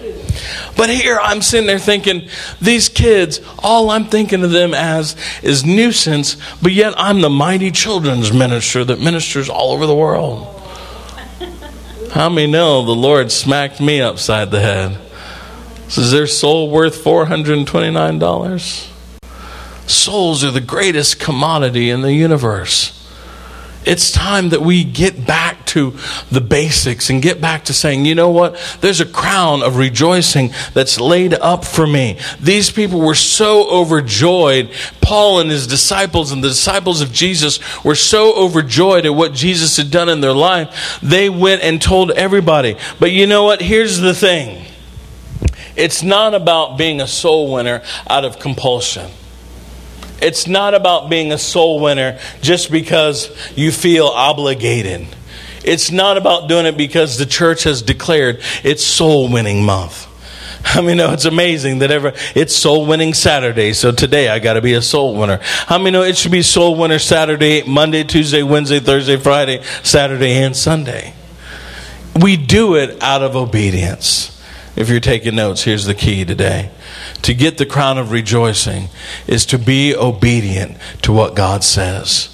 But 0.76 0.90
here 0.90 1.18
I'm 1.20 1.42
sitting 1.42 1.66
there 1.66 1.78
thinking, 1.78 2.28
these 2.60 2.88
kids, 2.88 3.40
all 3.58 3.90
I'm 3.90 4.06
thinking 4.06 4.42
of 4.44 4.50
them 4.50 4.74
as 4.74 5.16
is 5.42 5.64
nuisance, 5.64 6.36
but 6.60 6.72
yet 6.72 6.94
I'm 6.96 7.20
the 7.20 7.30
mighty 7.30 7.70
children's 7.70 8.32
minister 8.32 8.84
that 8.84 9.00
ministers 9.00 9.48
all 9.48 9.72
over 9.72 9.86
the 9.86 9.94
world. 9.94 10.48
How 12.12 12.28
many 12.28 12.50
know 12.50 12.84
the 12.84 12.92
Lord 12.92 13.32
smacked 13.32 13.80
me 13.80 14.00
upside 14.00 14.50
the 14.50 14.60
head? 14.60 14.98
Is 15.88 16.10
their 16.10 16.26
soul 16.26 16.70
worth 16.70 17.02
$429? 17.02 18.88
Souls 19.86 20.44
are 20.44 20.50
the 20.50 20.60
greatest 20.60 21.20
commodity 21.20 21.90
in 21.90 22.02
the 22.02 22.12
universe. 22.12 22.98
It's 23.84 24.10
time 24.10 24.50
that 24.50 24.62
we 24.62 24.84
get 24.84 25.26
back 25.26 25.61
to 25.72 25.96
the 26.30 26.40
basics 26.40 27.08
and 27.08 27.22
get 27.22 27.40
back 27.40 27.64
to 27.64 27.72
saying, 27.72 28.04
you 28.04 28.14
know 28.14 28.28
what? 28.28 28.58
There's 28.80 29.00
a 29.00 29.06
crown 29.06 29.62
of 29.62 29.76
rejoicing 29.76 30.52
that's 30.74 31.00
laid 31.00 31.32
up 31.34 31.64
for 31.64 31.86
me. 31.86 32.18
These 32.38 32.70
people 32.70 33.00
were 33.00 33.14
so 33.14 33.68
overjoyed. 33.70 34.70
Paul 35.00 35.40
and 35.40 35.50
his 35.50 35.66
disciples 35.66 36.30
and 36.30 36.44
the 36.44 36.48
disciples 36.48 37.00
of 37.00 37.10
Jesus 37.12 37.58
were 37.82 37.94
so 37.94 38.34
overjoyed 38.36 39.06
at 39.06 39.14
what 39.14 39.32
Jesus 39.32 39.78
had 39.78 39.90
done 39.90 40.10
in 40.10 40.20
their 40.20 40.34
life. 40.34 40.98
They 41.02 41.30
went 41.30 41.62
and 41.62 41.80
told 41.80 42.10
everybody. 42.10 42.76
But 43.00 43.12
you 43.12 43.26
know 43.26 43.44
what? 43.44 43.62
Here's 43.62 43.98
the 43.98 44.14
thing. 44.14 44.66
It's 45.74 46.02
not 46.02 46.34
about 46.34 46.76
being 46.76 47.00
a 47.00 47.06
soul 47.06 47.50
winner 47.50 47.82
out 48.08 48.26
of 48.26 48.38
compulsion. 48.38 49.10
It's 50.20 50.46
not 50.46 50.74
about 50.74 51.10
being 51.10 51.32
a 51.32 51.38
soul 51.38 51.80
winner 51.80 52.20
just 52.42 52.70
because 52.70 53.30
you 53.56 53.72
feel 53.72 54.06
obligated. 54.06 55.08
It's 55.64 55.90
not 55.90 56.16
about 56.16 56.48
doing 56.48 56.66
it 56.66 56.76
because 56.76 57.18
the 57.18 57.26
church 57.26 57.64
has 57.64 57.82
declared 57.82 58.40
it's 58.64 58.84
soul 58.84 59.30
winning 59.30 59.64
month. 59.64 60.08
I 60.64 60.80
mean, 60.80 60.96
know 60.96 61.12
it's 61.12 61.24
amazing 61.24 61.80
that 61.80 61.90
ever 61.90 62.12
it's 62.34 62.54
soul 62.54 62.86
winning 62.86 63.14
Saturday, 63.14 63.72
so 63.72 63.92
today 63.92 64.28
I 64.28 64.38
got 64.38 64.54
to 64.54 64.60
be 64.60 64.74
a 64.74 64.82
soul 64.82 65.16
winner. 65.16 65.40
How 65.42 65.78
many 65.78 65.90
know 65.90 66.02
it 66.02 66.16
should 66.16 66.32
be 66.32 66.42
soul 66.42 66.76
winner 66.76 66.98
Saturday, 66.98 67.62
Monday, 67.62 68.04
Tuesday, 68.04 68.42
Wednesday, 68.42 68.80
Thursday, 68.80 69.16
Friday, 69.16 69.62
Saturday, 69.82 70.32
and 70.34 70.56
Sunday? 70.56 71.14
We 72.20 72.36
do 72.36 72.76
it 72.76 73.02
out 73.02 73.22
of 73.22 73.36
obedience. 73.36 74.28
If 74.74 74.88
you're 74.88 75.00
taking 75.00 75.34
notes, 75.34 75.62
here's 75.62 75.84
the 75.84 75.94
key 75.94 76.24
today 76.24 76.70
to 77.22 77.34
get 77.34 77.58
the 77.58 77.66
crown 77.66 77.98
of 77.98 78.10
rejoicing 78.10 78.88
is 79.26 79.46
to 79.46 79.58
be 79.58 79.94
obedient 79.94 80.76
to 81.02 81.12
what 81.12 81.34
God 81.34 81.62
says. 81.62 82.31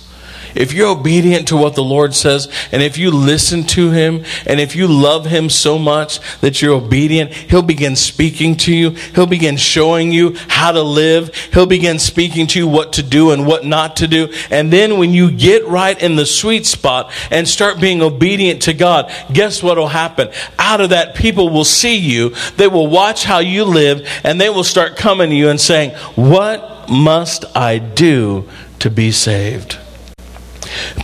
If 0.58 0.72
you're 0.72 0.88
obedient 0.88 1.46
to 1.48 1.56
what 1.56 1.76
the 1.76 1.84
Lord 1.84 2.16
says, 2.16 2.48
and 2.72 2.82
if 2.82 2.98
you 2.98 3.12
listen 3.12 3.62
to 3.68 3.92
Him, 3.92 4.24
and 4.44 4.58
if 4.58 4.74
you 4.74 4.88
love 4.88 5.26
Him 5.26 5.50
so 5.50 5.78
much 5.78 6.18
that 6.40 6.60
you're 6.60 6.74
obedient, 6.74 7.32
He'll 7.32 7.62
begin 7.62 7.94
speaking 7.94 8.56
to 8.56 8.74
you. 8.74 8.90
He'll 8.90 9.26
begin 9.26 9.56
showing 9.56 10.10
you 10.10 10.34
how 10.48 10.72
to 10.72 10.82
live. 10.82 11.32
He'll 11.52 11.66
begin 11.66 12.00
speaking 12.00 12.48
to 12.48 12.58
you 12.58 12.66
what 12.66 12.94
to 12.94 13.04
do 13.04 13.30
and 13.30 13.46
what 13.46 13.64
not 13.64 13.96
to 13.98 14.08
do. 14.08 14.32
And 14.50 14.72
then 14.72 14.98
when 14.98 15.12
you 15.12 15.30
get 15.30 15.64
right 15.68 16.00
in 16.02 16.16
the 16.16 16.26
sweet 16.26 16.66
spot 16.66 17.12
and 17.30 17.46
start 17.46 17.80
being 17.80 18.02
obedient 18.02 18.62
to 18.62 18.74
God, 18.74 19.12
guess 19.32 19.62
what 19.62 19.78
will 19.78 19.86
happen? 19.86 20.28
Out 20.58 20.80
of 20.80 20.90
that, 20.90 21.14
people 21.14 21.50
will 21.50 21.64
see 21.64 21.96
you. 21.96 22.30
They 22.56 22.66
will 22.66 22.88
watch 22.88 23.22
how 23.22 23.38
you 23.38 23.62
live, 23.62 24.04
and 24.24 24.40
they 24.40 24.50
will 24.50 24.64
start 24.64 24.96
coming 24.96 25.30
to 25.30 25.36
you 25.36 25.50
and 25.50 25.60
saying, 25.60 25.92
What 26.16 26.90
must 26.90 27.44
I 27.56 27.78
do 27.78 28.48
to 28.80 28.90
be 28.90 29.12
saved? 29.12 29.78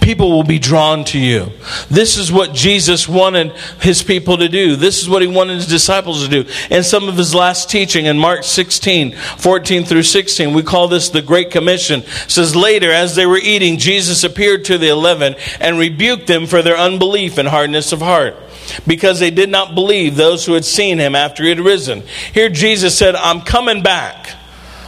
People 0.02 0.30
will 0.30 0.44
be 0.44 0.58
drawn 0.58 1.04
to 1.06 1.18
you. 1.18 1.52
This 1.90 2.16
is 2.16 2.30
what 2.30 2.52
Jesus 2.52 3.08
wanted 3.08 3.52
his 3.80 4.02
people 4.02 4.38
to 4.38 4.48
do. 4.48 4.76
This 4.76 5.02
is 5.02 5.08
what 5.08 5.22
he 5.22 5.28
wanted 5.28 5.54
his 5.54 5.66
disciples 5.66 6.24
to 6.24 6.30
do. 6.30 6.50
And 6.70 6.84
some 6.84 7.08
of 7.08 7.16
his 7.16 7.34
last 7.34 7.70
teaching 7.70 8.06
in 8.06 8.18
Mark 8.18 8.44
16, 8.44 9.12
14 9.12 9.84
through 9.84 10.02
16, 10.02 10.52
we 10.52 10.62
call 10.62 10.88
this 10.88 11.08
the 11.08 11.22
Great 11.22 11.50
Commission. 11.50 12.00
It 12.00 12.30
says, 12.30 12.54
Later, 12.54 12.90
as 12.90 13.14
they 13.14 13.26
were 13.26 13.38
eating, 13.38 13.78
Jesus 13.78 14.24
appeared 14.24 14.64
to 14.66 14.78
the 14.78 14.88
eleven 14.88 15.34
and 15.60 15.78
rebuked 15.78 16.26
them 16.26 16.46
for 16.46 16.62
their 16.62 16.76
unbelief 16.76 17.38
and 17.38 17.48
hardness 17.48 17.92
of 17.92 18.00
heart 18.00 18.36
because 18.86 19.20
they 19.20 19.30
did 19.30 19.50
not 19.50 19.74
believe 19.74 20.16
those 20.16 20.44
who 20.44 20.54
had 20.54 20.64
seen 20.64 20.98
him 20.98 21.14
after 21.14 21.42
he 21.42 21.48
had 21.48 21.60
risen. 21.60 22.02
Here 22.32 22.48
Jesus 22.48 22.96
said, 22.96 23.14
I'm 23.14 23.42
coming 23.42 23.82
back. 23.82 24.36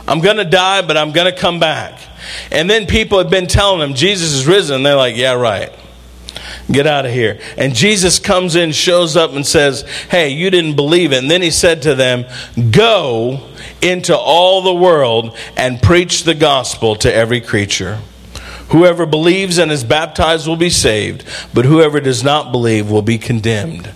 I'm 0.08 0.20
going 0.20 0.36
to 0.36 0.44
die, 0.44 0.82
but 0.82 0.96
I'm 0.96 1.12
going 1.12 1.32
to 1.32 1.38
come 1.38 1.58
back. 1.58 2.00
And 2.50 2.68
then 2.68 2.86
people 2.86 3.18
have 3.18 3.30
been 3.30 3.46
telling 3.46 3.80
them 3.80 3.94
Jesus 3.94 4.32
is 4.32 4.46
risen. 4.46 4.76
And 4.76 4.86
they're 4.86 4.96
like, 4.96 5.16
yeah, 5.16 5.34
right. 5.34 5.72
Get 6.70 6.86
out 6.86 7.06
of 7.06 7.12
here. 7.12 7.38
And 7.56 7.74
Jesus 7.74 8.18
comes 8.18 8.56
in, 8.56 8.72
shows 8.72 9.16
up, 9.16 9.32
and 9.32 9.46
says, 9.46 9.82
Hey, 10.10 10.30
you 10.30 10.50
didn't 10.50 10.76
believe 10.76 11.12
it. 11.12 11.18
And 11.18 11.30
then 11.30 11.42
he 11.42 11.50
said 11.50 11.82
to 11.82 11.94
them, 11.94 12.24
Go 12.70 13.48
into 13.80 14.16
all 14.16 14.62
the 14.62 14.74
world 14.74 15.36
and 15.56 15.80
preach 15.80 16.24
the 16.24 16.34
gospel 16.34 16.96
to 16.96 17.12
every 17.12 17.40
creature. 17.40 18.00
Whoever 18.70 19.06
believes 19.06 19.58
and 19.58 19.70
is 19.70 19.84
baptized 19.84 20.48
will 20.48 20.56
be 20.56 20.70
saved, 20.70 21.24
but 21.54 21.64
whoever 21.64 22.00
does 22.00 22.24
not 22.24 22.50
believe 22.50 22.90
will 22.90 23.02
be 23.02 23.18
condemned. 23.18 23.90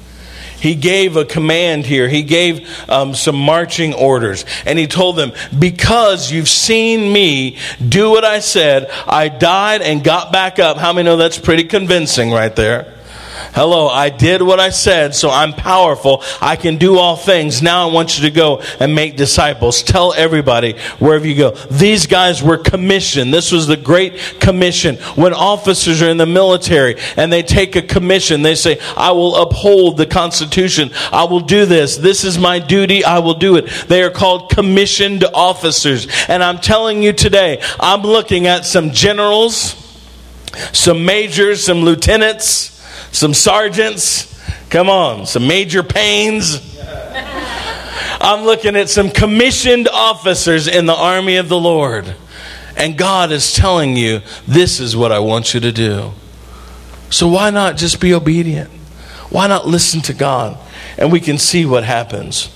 He 0.61 0.75
gave 0.75 1.17
a 1.17 1.25
command 1.25 1.87
here. 1.87 2.09
He 2.09 2.23
gave 2.23 2.69
um, 2.89 3.15
some 3.15 3.37
marching 3.37 3.95
orders. 3.95 4.45
And 4.67 4.79
he 4.79 4.87
told 4.87 5.17
them, 5.17 5.33
Because 5.59 6.31
you've 6.31 6.49
seen 6.49 7.13
me 7.13 7.57
do 7.87 8.11
what 8.11 8.25
I 8.25 8.41
said, 8.41 8.91
I 9.07 9.29
died 9.29 9.83
and 9.83 10.05
got 10.05 10.33
back 10.33 10.59
up. 10.59 10.77
How 10.77 10.93
many 10.93 11.07
know 11.07 11.17
that's 11.17 11.39
pretty 11.39 11.65
convincing 11.65 12.31
right 12.31 12.55
there? 12.55 13.00
Hello, 13.53 13.89
I 13.89 14.11
did 14.11 14.43
what 14.43 14.61
I 14.61 14.71
said, 14.71 15.13
so 15.13 15.29
I'm 15.29 15.53
powerful. 15.53 16.23
I 16.41 16.55
can 16.55 16.77
do 16.77 16.99
all 16.99 17.17
things. 17.17 17.61
Now 17.61 17.89
I 17.89 17.93
want 17.93 18.17
you 18.17 18.29
to 18.29 18.35
go 18.35 18.63
and 18.79 18.95
make 18.95 19.17
disciples. 19.17 19.83
Tell 19.83 20.15
everybody 20.15 20.75
wherever 21.01 21.27
you 21.27 21.35
go. 21.35 21.51
These 21.69 22.07
guys 22.07 22.45
were 22.45 22.59
commissioned. 22.59 23.35
This 23.35 23.51
was 23.51 23.67
the 23.67 23.77
Great 23.77 24.39
Commission. 24.39 24.97
When 25.17 25.35
officers 25.35 26.01
are 26.01 26.09
in 26.09 26.17
the 26.17 26.27
military 26.27 26.95
and 27.17 27.33
they 27.33 27.43
take 27.43 27.75
a 27.75 27.83
commission, 27.83 28.43
they 28.43 28.55
say, 28.55 28.79
I 28.97 29.11
will 29.11 29.35
uphold 29.35 29.97
the 29.97 30.07
Constitution. 30.07 30.93
I 31.11 31.25
will 31.25 31.41
do 31.41 31.67
this. 31.67 31.97
This 31.97 32.23
is 32.23 32.39
my 32.39 32.61
duty. 32.61 33.05
I 33.05 33.19
will 33.19 33.35
do 33.35 33.57
it. 33.57 33.67
They 33.89 34.05
are 34.05 34.11
called 34.11 34.51
commissioned 34.51 35.25
officers. 35.25 36.07
And 36.29 36.45
I'm 36.45 36.59
telling 36.59 37.03
you 37.03 37.13
today, 37.13 37.61
I'm 37.81 38.03
looking 38.03 38.47
at 38.47 38.65
some 38.65 38.93
generals, 38.93 39.75
some 40.73 41.05
majors, 41.05 41.65
some 41.65 41.81
lieutenants 41.81 42.80
some 43.13 43.35
sergeants. 43.35 44.27
Come 44.71 44.89
on, 44.89 45.27
some 45.27 45.47
major 45.47 45.83
pains. 45.83 46.79
I'm 48.21 48.45
looking 48.45 48.77
at 48.77 48.89
some 48.89 49.11
commissioned 49.11 49.89
officers 49.89 50.69
in 50.69 50.87
the 50.87 50.95
army 50.95 51.37
of 51.37 51.49
the 51.49 51.59
Lord. 51.59 52.15
And 52.77 52.97
God 52.97 53.33
is 53.33 53.53
telling 53.53 53.97
you, 53.97 54.21
this 54.47 54.79
is 54.79 54.97
what 54.97 55.11
I 55.11 55.19
want 55.19 55.55
you 55.55 55.61
to 55.61 55.73
do. 55.73 56.13
So 57.11 57.29
why 57.29 57.51
not 57.51 57.77
just 57.77 58.01
be 58.01 58.15
obedient? 58.15 58.71
Why 59.31 59.49
not 59.49 59.67
listen 59.67 60.01
to 60.03 60.15
God? 60.15 60.57
And 60.97 61.11
we 61.11 61.21
can 61.21 61.39
see 61.39 61.67
what 61.67 61.83
happens. 61.83 62.47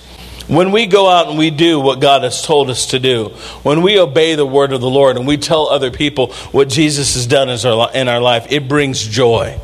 When 0.47 0.71
we 0.71 0.85
go 0.85 1.09
out 1.09 1.27
and 1.29 1.37
we 1.37 1.49
do 1.49 1.79
what 1.79 1.99
God 1.99 2.23
has 2.23 2.45
told 2.45 2.69
us 2.69 2.87
to 2.87 2.99
do, 2.99 3.29
when 3.63 3.81
we 3.81 3.99
obey 3.99 4.35
the 4.35 4.45
word 4.45 4.71
of 4.71 4.81
the 4.81 4.89
Lord 4.89 5.17
and 5.17 5.25
we 5.25 5.37
tell 5.37 5.67
other 5.67 5.89
people 5.89 6.31
what 6.51 6.69
Jesus 6.69 7.15
has 7.15 7.25
done 7.25 7.49
in 7.49 8.07
our 8.07 8.21
life, 8.21 8.45
it 8.51 8.67
brings 8.67 9.03
joy. 9.05 9.59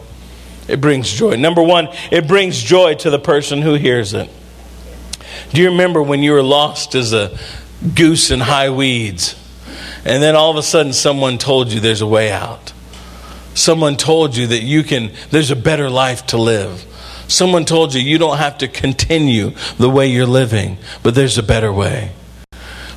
It 0.71 0.79
brings 0.79 1.11
joy. 1.11 1.35
Number 1.35 1.61
one, 1.61 1.89
it 2.11 2.29
brings 2.29 2.57
joy 2.57 2.95
to 2.95 3.09
the 3.09 3.19
person 3.19 3.61
who 3.61 3.73
hears 3.73 4.13
it. 4.13 4.29
Do 5.51 5.61
you 5.61 5.69
remember 5.69 6.01
when 6.01 6.23
you 6.23 6.31
were 6.31 6.41
lost 6.41 6.95
as 6.95 7.11
a 7.11 7.37
goose 7.93 8.31
in 8.31 8.39
high 8.39 8.69
weeds? 8.69 9.35
And 10.05 10.23
then 10.23 10.35
all 10.37 10.49
of 10.49 10.55
a 10.55 10.63
sudden 10.63 10.93
someone 10.93 11.37
told 11.37 11.73
you 11.73 11.81
there's 11.81 11.99
a 11.99 12.07
way 12.07 12.31
out. 12.31 12.71
Someone 13.53 13.97
told 13.97 14.37
you 14.37 14.47
that 14.47 14.61
you 14.61 14.83
can, 14.83 15.11
there's 15.29 15.51
a 15.51 15.57
better 15.57 15.89
life 15.89 16.27
to 16.27 16.37
live. 16.37 16.85
Someone 17.27 17.65
told 17.65 17.93
you 17.93 18.01
you 18.01 18.17
don't 18.17 18.37
have 18.37 18.57
to 18.59 18.69
continue 18.69 19.51
the 19.77 19.89
way 19.89 20.07
you're 20.07 20.25
living, 20.25 20.77
but 21.03 21.15
there's 21.15 21.37
a 21.37 21.43
better 21.43 21.71
way. 21.71 22.13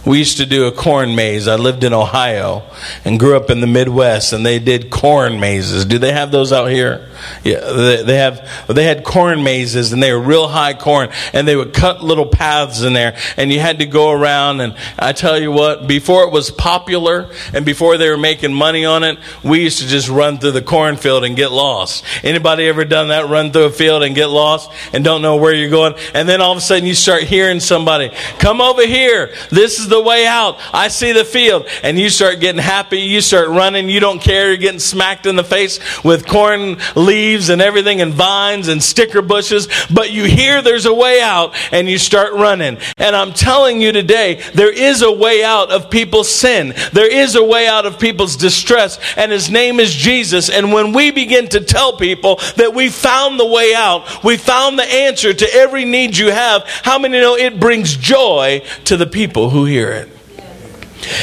We 0.06 0.18
used 0.18 0.36
to 0.36 0.46
do 0.46 0.66
a 0.66 0.72
corn 0.72 1.14
maze. 1.14 1.48
I 1.48 1.56
lived 1.56 1.82
in 1.82 1.94
Ohio 1.94 2.62
and 3.04 3.18
grew 3.18 3.36
up 3.36 3.48
in 3.48 3.60
the 3.60 3.66
Midwest, 3.66 4.32
and 4.32 4.44
they 4.44 4.58
did 4.58 4.90
corn 4.90 5.40
mazes. 5.40 5.86
Do 5.86 5.98
they 5.98 6.12
have 6.12 6.30
those 6.30 6.52
out 6.52 6.70
here? 6.70 7.08
Yeah, 7.42 7.60
they, 8.04 8.18
have. 8.18 8.66
They 8.68 8.84
had 8.84 9.02
corn 9.04 9.42
mazes, 9.42 9.92
and 9.92 10.02
they 10.02 10.12
were 10.12 10.20
real 10.20 10.48
high 10.48 10.74
corn, 10.74 11.08
and 11.32 11.48
they 11.48 11.56
would 11.56 11.72
cut 11.72 12.04
little 12.04 12.26
paths 12.26 12.82
in 12.82 12.92
there, 12.92 13.16
and 13.36 13.50
you 13.50 13.60
had 13.60 13.78
to 13.78 13.86
go 13.86 14.10
around. 14.10 14.60
And 14.60 14.76
I 14.98 15.12
tell 15.12 15.40
you 15.40 15.50
what, 15.50 15.86
before 15.86 16.24
it 16.24 16.32
was 16.32 16.50
popular, 16.50 17.30
and 17.54 17.64
before 17.64 17.96
they 17.96 18.10
were 18.10 18.18
making 18.18 18.52
money 18.52 18.84
on 18.84 19.04
it, 19.04 19.18
we 19.42 19.62
used 19.62 19.80
to 19.80 19.86
just 19.86 20.08
run 20.08 20.38
through 20.38 20.52
the 20.52 20.62
cornfield 20.62 21.24
and 21.24 21.34
get 21.34 21.50
lost. 21.50 22.04
Anybody 22.22 22.68
ever 22.68 22.84
done 22.84 23.08
that? 23.08 23.28
Run 23.28 23.52
through 23.52 23.64
a 23.64 23.70
field 23.70 24.02
and 24.02 24.14
get 24.14 24.26
lost 24.26 24.70
and 24.92 25.02
don't 25.02 25.22
know 25.22 25.36
where 25.36 25.54
you're 25.54 25.70
going, 25.70 25.94
and 26.12 26.28
then 26.28 26.42
all 26.42 26.52
of 26.52 26.58
a 26.58 26.60
sudden 26.60 26.86
you 26.86 26.94
start 26.94 27.22
hearing 27.22 27.60
somebody, 27.60 28.10
"Come 28.38 28.60
over 28.60 28.86
here. 28.86 29.32
This 29.50 29.78
is 29.78 29.88
the 29.88 29.93
way 30.00 30.26
out. 30.26 30.58
I 30.72 30.88
see 30.88 31.12
the 31.12 31.24
field," 31.24 31.66
and 31.82 31.98
you 31.98 32.10
start 32.10 32.40
getting 32.40 32.62
happy. 32.62 33.00
You 33.00 33.20
start 33.20 33.48
running. 33.48 33.88
You 33.88 34.00
don't 34.00 34.20
care. 34.20 34.48
You're 34.48 34.56
getting 34.56 34.78
smacked 34.78 35.26
in 35.26 35.36
the 35.36 35.44
face 35.44 35.80
with 36.04 36.26
corn 36.26 36.78
leaves 36.94 37.14
leaves 37.24 37.48
and 37.48 37.62
everything 37.62 38.00
and 38.00 38.12
vines 38.12 38.68
and 38.68 38.82
sticker 38.82 39.22
bushes, 39.22 39.68
but 39.92 40.10
you 40.10 40.24
hear 40.24 40.62
there's 40.62 40.86
a 40.86 40.94
way 40.94 41.20
out 41.20 41.54
and 41.72 41.88
you 41.88 41.98
start 41.98 42.32
running. 42.32 42.78
And 42.96 43.16
I'm 43.16 43.32
telling 43.32 43.80
you 43.80 43.92
today, 43.92 44.40
there 44.54 44.72
is 44.72 45.02
a 45.02 45.10
way 45.10 45.42
out 45.42 45.70
of 45.70 45.90
people's 45.90 46.30
sin. 46.30 46.74
There 46.92 47.10
is 47.10 47.34
a 47.34 47.42
way 47.42 47.66
out 47.66 47.86
of 47.86 47.98
people's 47.98 48.36
distress, 48.36 48.98
and 49.16 49.32
his 49.32 49.50
name 49.50 49.80
is 49.80 49.94
Jesus. 49.94 50.50
And 50.50 50.72
when 50.72 50.92
we 50.92 51.10
begin 51.10 51.48
to 51.48 51.60
tell 51.60 51.96
people 51.96 52.40
that 52.56 52.74
we 52.74 52.88
found 52.88 53.40
the 53.40 53.46
way 53.46 53.74
out, 53.74 54.24
we 54.24 54.36
found 54.36 54.78
the 54.78 54.84
answer 54.84 55.32
to 55.32 55.54
every 55.54 55.84
need 55.84 56.16
you 56.16 56.30
have, 56.30 56.62
how 56.82 56.98
many 56.98 57.20
know 57.20 57.36
it 57.36 57.58
brings 57.58 57.96
joy 57.96 58.62
to 58.84 58.96
the 58.96 59.06
people 59.06 59.50
who 59.50 59.64
hear 59.64 59.83
it? 59.92 60.08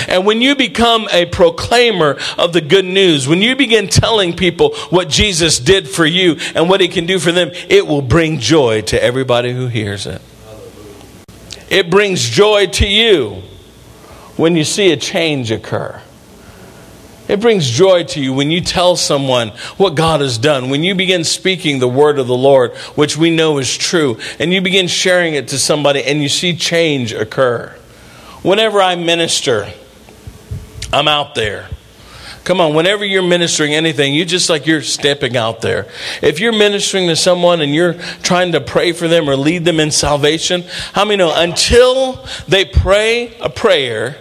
And 0.07 0.25
when 0.25 0.41
you 0.41 0.55
become 0.55 1.07
a 1.11 1.25
proclaimer 1.25 2.17
of 2.37 2.53
the 2.53 2.61
good 2.61 2.85
news, 2.85 3.27
when 3.27 3.41
you 3.41 3.55
begin 3.55 3.87
telling 3.87 4.35
people 4.35 4.75
what 4.89 5.09
Jesus 5.09 5.59
did 5.59 5.89
for 5.89 6.05
you 6.05 6.37
and 6.55 6.69
what 6.69 6.81
he 6.81 6.87
can 6.87 7.05
do 7.05 7.19
for 7.19 7.31
them, 7.31 7.51
it 7.69 7.87
will 7.87 8.01
bring 8.01 8.39
joy 8.39 8.81
to 8.83 9.01
everybody 9.01 9.53
who 9.53 9.67
hears 9.67 10.05
it. 10.05 10.21
It 11.69 11.89
brings 11.89 12.21
joy 12.21 12.67
to 12.67 12.87
you 12.87 13.41
when 14.35 14.55
you 14.55 14.63
see 14.63 14.91
a 14.91 14.97
change 14.97 15.51
occur. 15.51 16.01
It 17.27 17.39
brings 17.39 17.69
joy 17.69 18.03
to 18.03 18.19
you 18.19 18.33
when 18.33 18.51
you 18.51 18.59
tell 18.59 18.97
someone 18.97 19.49
what 19.77 19.95
God 19.95 20.19
has 20.19 20.37
done, 20.37 20.69
when 20.69 20.83
you 20.83 20.95
begin 20.95 21.23
speaking 21.23 21.79
the 21.79 21.87
word 21.87 22.19
of 22.19 22.27
the 22.27 22.35
Lord, 22.35 22.75
which 22.95 23.15
we 23.15 23.33
know 23.33 23.57
is 23.57 23.77
true, 23.77 24.17
and 24.37 24.53
you 24.53 24.59
begin 24.59 24.87
sharing 24.87 25.35
it 25.35 25.47
to 25.49 25.57
somebody 25.57 26.03
and 26.03 26.21
you 26.21 26.27
see 26.27 26.57
change 26.57 27.13
occur. 27.13 27.73
Whenever 28.43 28.81
I 28.81 28.95
minister, 28.95 29.71
I'm 30.91 31.07
out 31.07 31.35
there. 31.35 31.67
Come 32.43 32.59
on, 32.59 32.73
whenever 32.73 33.05
you're 33.05 33.21
ministering 33.21 33.73
anything, 33.73 34.15
you 34.15 34.25
just 34.25 34.49
like 34.49 34.65
you're 34.65 34.81
stepping 34.81 35.37
out 35.37 35.61
there. 35.61 35.87
If 36.23 36.39
you're 36.39 36.51
ministering 36.51 37.07
to 37.07 37.15
someone 37.15 37.61
and 37.61 37.75
you're 37.75 37.93
trying 38.23 38.53
to 38.53 38.61
pray 38.61 38.93
for 38.93 39.07
them 39.07 39.29
or 39.29 39.35
lead 39.35 39.63
them 39.63 39.79
in 39.79 39.91
salvation, 39.91 40.63
how 40.93 41.05
many 41.05 41.17
know 41.17 41.31
until 41.35 42.25
they 42.47 42.65
pray 42.65 43.37
a 43.39 43.49
prayer 43.49 44.17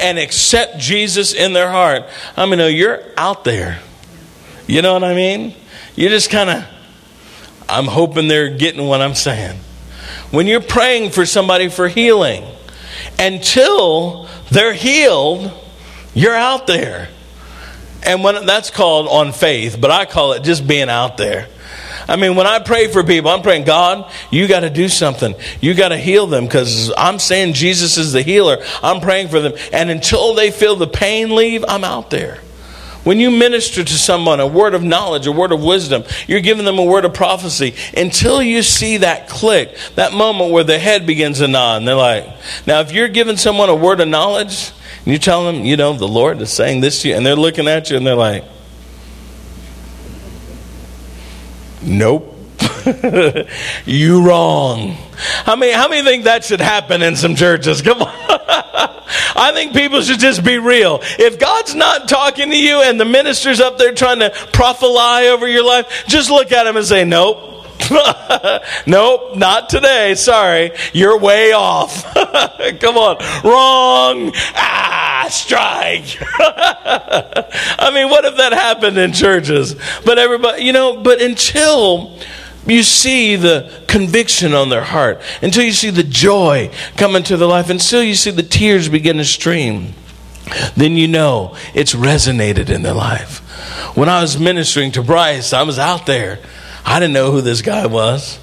and 0.00 0.18
accept 0.18 0.78
Jesus 0.78 1.32
in 1.32 1.52
their 1.52 1.70
heart, 1.70 2.04
how 2.34 2.46
many 2.46 2.60
know 2.60 2.66
you're 2.66 3.04
out 3.16 3.44
there? 3.44 3.80
You 4.66 4.82
know 4.82 4.92
what 4.92 5.04
I 5.04 5.14
mean? 5.14 5.54
You 5.94 6.08
just 6.08 6.28
kind 6.28 6.50
of, 6.50 6.64
I'm 7.68 7.86
hoping 7.86 8.26
they're 8.26 8.50
getting 8.50 8.86
what 8.86 9.00
I'm 9.00 9.14
saying. 9.14 9.58
When 10.32 10.48
you're 10.48 10.60
praying 10.60 11.10
for 11.10 11.24
somebody 11.24 11.68
for 11.68 11.86
healing, 11.86 12.44
until 13.20 14.26
they're 14.50 14.74
healed, 14.74 15.52
you're 16.14 16.34
out 16.34 16.66
there. 16.66 17.08
And 18.02 18.24
when 18.24 18.46
that's 18.46 18.70
called 18.70 19.08
on 19.08 19.32
faith, 19.32 19.76
but 19.78 19.90
I 19.90 20.06
call 20.06 20.32
it 20.32 20.42
just 20.42 20.66
being 20.66 20.88
out 20.88 21.18
there. 21.18 21.46
I 22.08 22.16
mean, 22.16 22.34
when 22.34 22.46
I 22.46 22.58
pray 22.58 22.88
for 22.88 23.04
people, 23.04 23.30
I'm 23.30 23.42
praying, 23.42 23.64
God, 23.64 24.10
you 24.30 24.48
got 24.48 24.60
to 24.60 24.70
do 24.70 24.88
something. 24.88 25.34
You 25.60 25.74
got 25.74 25.90
to 25.90 25.96
heal 25.96 26.26
them 26.26 26.44
because 26.44 26.92
I'm 26.96 27.18
saying 27.18 27.52
Jesus 27.52 27.98
is 27.98 28.12
the 28.12 28.22
healer. 28.22 28.64
I'm 28.82 29.00
praying 29.00 29.28
for 29.28 29.38
them. 29.38 29.52
And 29.72 29.90
until 29.90 30.34
they 30.34 30.50
feel 30.50 30.76
the 30.76 30.88
pain 30.88 31.34
leave, 31.36 31.64
I'm 31.68 31.84
out 31.84 32.10
there. 32.10 32.40
When 33.02 33.18
you 33.18 33.30
minister 33.30 33.82
to 33.82 33.92
someone 33.94 34.40
a 34.40 34.46
word 34.46 34.74
of 34.74 34.82
knowledge, 34.82 35.26
a 35.26 35.32
word 35.32 35.52
of 35.52 35.62
wisdom, 35.62 36.04
you're 36.26 36.40
giving 36.40 36.66
them 36.66 36.78
a 36.78 36.84
word 36.84 37.04
of 37.04 37.14
prophecy 37.14 37.74
until 37.96 38.42
you 38.42 38.62
see 38.62 38.98
that 38.98 39.28
click, 39.28 39.74
that 39.94 40.12
moment 40.12 40.52
where 40.52 40.64
the 40.64 40.78
head 40.78 41.06
begins 41.06 41.38
to 41.38 41.48
nod. 41.48 41.78
And 41.78 41.88
they're 41.88 41.94
like, 41.94 42.26
now, 42.66 42.80
if 42.80 42.92
you're 42.92 43.08
giving 43.08 43.38
someone 43.38 43.70
a 43.70 43.74
word 43.74 44.00
of 44.00 44.08
knowledge, 44.08 44.72
and 45.04 45.12
you 45.12 45.18
tell 45.18 45.44
them, 45.44 45.64
you 45.64 45.76
know, 45.76 45.94
the 45.94 46.06
Lord 46.08 46.40
is 46.42 46.50
saying 46.50 46.82
this 46.82 47.02
to 47.02 47.08
you, 47.08 47.14
and 47.14 47.24
they're 47.24 47.36
looking 47.36 47.68
at 47.68 47.90
you 47.90 47.96
and 47.96 48.06
they're 48.06 48.14
like, 48.14 48.44
nope. 51.82 52.36
you 53.86 54.22
wrong. 54.22 54.96
How 55.44 55.56
many, 55.56 55.72
how 55.72 55.88
many 55.88 56.02
think 56.02 56.24
that 56.24 56.44
should 56.44 56.60
happen 56.60 57.02
in 57.02 57.16
some 57.16 57.34
churches? 57.34 57.82
Come 57.90 58.02
on. 58.02 58.08
I 59.36 59.52
think 59.54 59.72
people 59.72 60.02
should 60.02 60.20
just 60.20 60.44
be 60.44 60.58
real. 60.58 61.00
If 61.02 61.38
God's 61.38 61.74
not 61.74 62.08
talking 62.08 62.50
to 62.50 62.56
you 62.56 62.82
and 62.82 63.00
the 63.00 63.04
minister's 63.04 63.60
up 63.60 63.78
there 63.78 63.94
trying 63.94 64.20
to 64.20 64.30
prophesy 64.52 65.28
over 65.28 65.48
your 65.48 65.64
life, 65.64 66.04
just 66.06 66.30
look 66.30 66.52
at 66.52 66.66
him 66.66 66.76
and 66.76 66.86
say, 66.86 67.04
nope. 67.04 67.46
nope, 68.86 69.36
not 69.36 69.68
today. 69.68 70.14
Sorry, 70.14 70.70
you're 70.92 71.18
way 71.18 71.52
off. 71.52 72.04
Come 72.14 72.96
on, 72.96 73.16
wrong. 73.42 74.32
Ah, 74.54 75.26
strike. 75.30 76.18
I 76.38 77.90
mean, 77.92 78.10
what 78.10 78.24
if 78.26 78.36
that 78.36 78.52
happened 78.52 78.98
in 78.98 79.12
churches? 79.12 79.74
But 80.04 80.18
everybody, 80.18 80.62
you 80.64 80.72
know, 80.72 80.98
but 80.98 81.20
until 81.20 82.16
you 82.66 82.82
see 82.82 83.36
the 83.36 83.84
conviction 83.88 84.54
on 84.54 84.68
their 84.68 84.84
heart, 84.84 85.20
until 85.42 85.64
you 85.64 85.72
see 85.72 85.90
the 85.90 86.02
joy 86.02 86.70
come 86.96 87.16
into 87.16 87.36
their 87.36 87.48
life, 87.48 87.70
until 87.70 88.02
you 88.02 88.14
see 88.14 88.30
the 88.30 88.42
tears 88.42 88.88
begin 88.88 89.16
to 89.16 89.24
stream, 89.24 89.94
then 90.76 90.96
you 90.96 91.08
know 91.08 91.56
it's 91.74 91.94
resonated 91.94 92.68
in 92.68 92.82
their 92.82 92.94
life. 92.94 93.38
When 93.96 94.08
I 94.08 94.20
was 94.20 94.38
ministering 94.38 94.92
to 94.92 95.02
Bryce, 95.02 95.52
I 95.52 95.62
was 95.62 95.78
out 95.78 96.06
there. 96.06 96.38
I 96.84 96.98
didn't 96.98 97.14
know 97.14 97.30
who 97.30 97.40
this 97.40 97.62
guy 97.62 97.86
was 97.86 98.38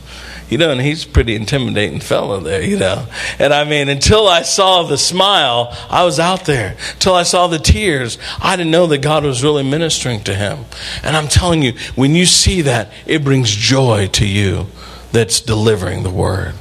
you 0.49 0.57
know, 0.57 0.71
and 0.71 0.81
he's 0.81 1.05
a 1.05 1.07
pretty 1.07 1.35
intimidating 1.35 1.99
fellow 1.99 2.39
there, 2.39 2.61
you 2.61 2.77
know. 2.77 3.05
And 3.37 3.53
I 3.53 3.63
mean, 3.63 3.89
until 3.89 4.27
I 4.27 4.43
saw 4.43 4.83
the 4.83 4.97
smile, 4.97 5.75
I 5.89 6.05
was 6.05 6.19
out 6.19 6.45
there. 6.45 6.77
Until 6.93 7.15
I 7.15 7.23
saw 7.23 7.47
the 7.47 7.59
tears, 7.59 8.17
I 8.41 8.55
didn't 8.55 8.71
know 8.71 8.87
that 8.87 9.01
God 9.01 9.23
was 9.23 9.43
really 9.43 9.63
ministering 9.63 10.23
to 10.23 10.33
him. 10.33 10.65
And 11.03 11.17
I'm 11.17 11.27
telling 11.27 11.63
you, 11.63 11.73
when 11.95 12.15
you 12.15 12.25
see 12.25 12.61
that, 12.61 12.91
it 13.05 13.23
brings 13.23 13.49
joy 13.49 14.07
to 14.13 14.27
you 14.27 14.67
that's 15.11 15.41
delivering 15.41 16.03
the 16.03 16.09
word. 16.09 16.53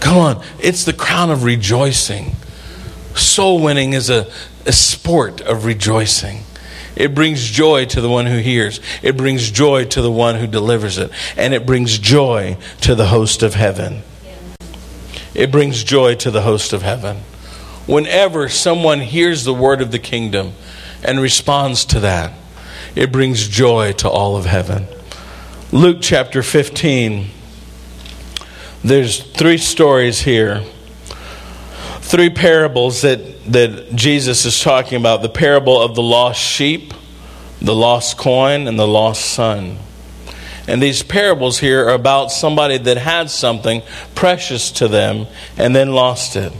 Come 0.00 0.18
on, 0.18 0.44
it's 0.58 0.84
the 0.84 0.92
crown 0.92 1.30
of 1.30 1.44
rejoicing. 1.44 2.36
Soul 3.14 3.62
winning 3.62 3.94
is 3.94 4.10
a, 4.10 4.30
a 4.66 4.72
sport 4.72 5.40
of 5.40 5.64
rejoicing. 5.64 6.42
It 6.96 7.14
brings 7.14 7.44
joy 7.44 7.84
to 7.86 8.00
the 8.00 8.08
one 8.08 8.26
who 8.26 8.38
hears. 8.38 8.80
It 9.02 9.16
brings 9.16 9.50
joy 9.50 9.84
to 9.86 10.00
the 10.00 10.10
one 10.10 10.36
who 10.36 10.46
delivers 10.46 10.96
it. 10.96 11.10
And 11.36 11.52
it 11.52 11.66
brings 11.66 11.98
joy 11.98 12.56
to 12.80 12.94
the 12.94 13.08
host 13.08 13.42
of 13.42 13.54
heaven. 13.54 14.02
It 15.34 15.52
brings 15.52 15.84
joy 15.84 16.14
to 16.16 16.30
the 16.30 16.40
host 16.40 16.72
of 16.72 16.80
heaven. 16.80 17.18
Whenever 17.86 18.48
someone 18.48 19.00
hears 19.00 19.44
the 19.44 19.54
word 19.54 19.82
of 19.82 19.92
the 19.92 19.98
kingdom 19.98 20.54
and 21.04 21.20
responds 21.20 21.84
to 21.84 22.00
that, 22.00 22.32
it 22.94 23.12
brings 23.12 23.46
joy 23.46 23.92
to 23.92 24.08
all 24.08 24.36
of 24.36 24.46
heaven. 24.46 24.86
Luke 25.70 25.98
chapter 26.00 26.42
15. 26.42 27.28
There's 28.82 29.22
three 29.22 29.58
stories 29.58 30.20
here. 30.20 30.64
Three 32.06 32.30
parables 32.30 33.02
that 33.02 33.36
that 33.46 33.94
Jesus 33.94 34.44
is 34.44 34.60
talking 34.60 34.98
about 34.98 35.22
the 35.22 35.28
parable 35.28 35.80
of 35.80 35.94
the 35.94 36.02
lost 36.02 36.40
sheep, 36.40 36.94
the 37.60 37.74
lost 37.74 38.16
coin, 38.16 38.68
and 38.68 38.78
the 38.78 38.86
lost 38.86 39.24
son. 39.24 39.78
And 40.68 40.82
these 40.82 41.02
parables 41.02 41.58
here 41.58 41.86
are 41.86 41.94
about 41.94 42.32
somebody 42.32 42.78
that 42.78 42.96
had 42.96 43.30
something 43.30 43.82
precious 44.14 44.72
to 44.72 44.88
them 44.88 45.26
and 45.56 45.74
then 45.74 45.92
lost 45.92 46.36
it. 46.36 46.52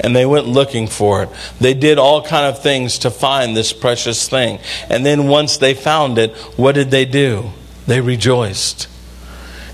And 0.00 0.16
they 0.16 0.24
went 0.24 0.46
looking 0.46 0.86
for 0.86 1.24
it. 1.24 1.28
They 1.60 1.74
did 1.74 1.98
all 1.98 2.22
kind 2.22 2.46
of 2.46 2.62
things 2.62 2.98
to 3.00 3.10
find 3.10 3.54
this 3.54 3.74
precious 3.74 4.28
thing. 4.28 4.60
And 4.88 5.04
then 5.04 5.28
once 5.28 5.58
they 5.58 5.74
found 5.74 6.18
it, 6.18 6.34
what 6.56 6.74
did 6.74 6.90
they 6.90 7.04
do? 7.04 7.50
They 7.86 8.00
rejoiced. 8.00 8.88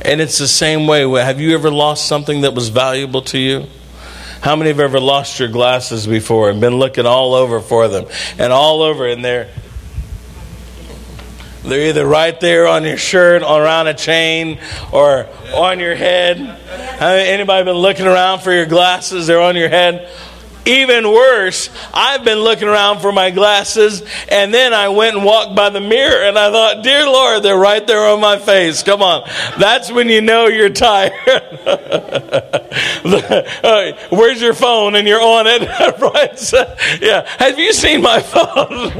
And 0.02 0.20
it's 0.20 0.38
the 0.38 0.48
same 0.48 0.88
way. 0.88 1.02
Have 1.22 1.40
you 1.40 1.54
ever 1.54 1.70
lost 1.70 2.06
something 2.06 2.40
that 2.40 2.54
was 2.54 2.70
valuable 2.70 3.22
to 3.22 3.38
you? 3.38 3.66
How 4.46 4.54
many 4.54 4.70
have 4.70 4.78
ever 4.78 5.00
lost 5.00 5.40
your 5.40 5.48
glasses 5.48 6.06
before 6.06 6.50
and 6.50 6.60
been 6.60 6.76
looking 6.76 7.04
all 7.04 7.34
over 7.34 7.58
for 7.58 7.88
them? 7.88 8.06
And 8.38 8.52
all 8.52 8.80
over, 8.80 9.04
and 9.08 9.24
they're 9.24 9.50
they're 11.64 11.88
either 11.88 12.06
right 12.06 12.40
there 12.40 12.68
on 12.68 12.84
your 12.84 12.96
shirt, 12.96 13.42
or 13.42 13.60
around 13.60 13.88
a 13.88 13.94
chain, 13.94 14.60
or 14.92 15.26
on 15.52 15.80
your 15.80 15.96
head. 15.96 16.38
Anybody 17.00 17.64
been 17.64 17.74
looking 17.74 18.06
around 18.06 18.38
for 18.38 18.52
your 18.52 18.66
glasses? 18.66 19.26
They're 19.26 19.40
on 19.40 19.56
your 19.56 19.68
head. 19.68 20.08
Even 20.66 21.10
worse, 21.10 21.70
I've 21.94 22.24
been 22.24 22.38
looking 22.40 22.68
around 22.68 23.00
for 23.00 23.12
my 23.12 23.30
glasses, 23.30 24.02
and 24.28 24.52
then 24.52 24.74
I 24.74 24.88
went 24.88 25.16
and 25.16 25.24
walked 25.24 25.54
by 25.54 25.70
the 25.70 25.80
mirror, 25.80 26.24
and 26.24 26.38
I 26.38 26.50
thought, 26.50 26.82
Dear 26.82 27.06
Lord, 27.06 27.42
they're 27.42 27.56
right 27.56 27.86
there 27.86 28.06
on 28.06 28.20
my 28.20 28.38
face. 28.38 28.82
Come 28.82 29.02
on. 29.02 29.28
That's 29.58 29.90
when 29.90 30.08
you 30.08 30.20
know 30.20 30.46
you're 30.46 30.70
tired. 30.70 31.12
Uh, 33.06 33.92
where's 34.10 34.40
your 34.40 34.52
phone? 34.52 34.94
And 34.96 35.06
you're 35.08 35.22
on 35.22 35.46
it. 35.46 35.62
right? 36.00 36.52
yeah. 37.00 37.26
Have 37.38 37.58
you 37.58 37.72
seen 37.72 38.02
my 38.02 38.20
phone? 38.20 38.92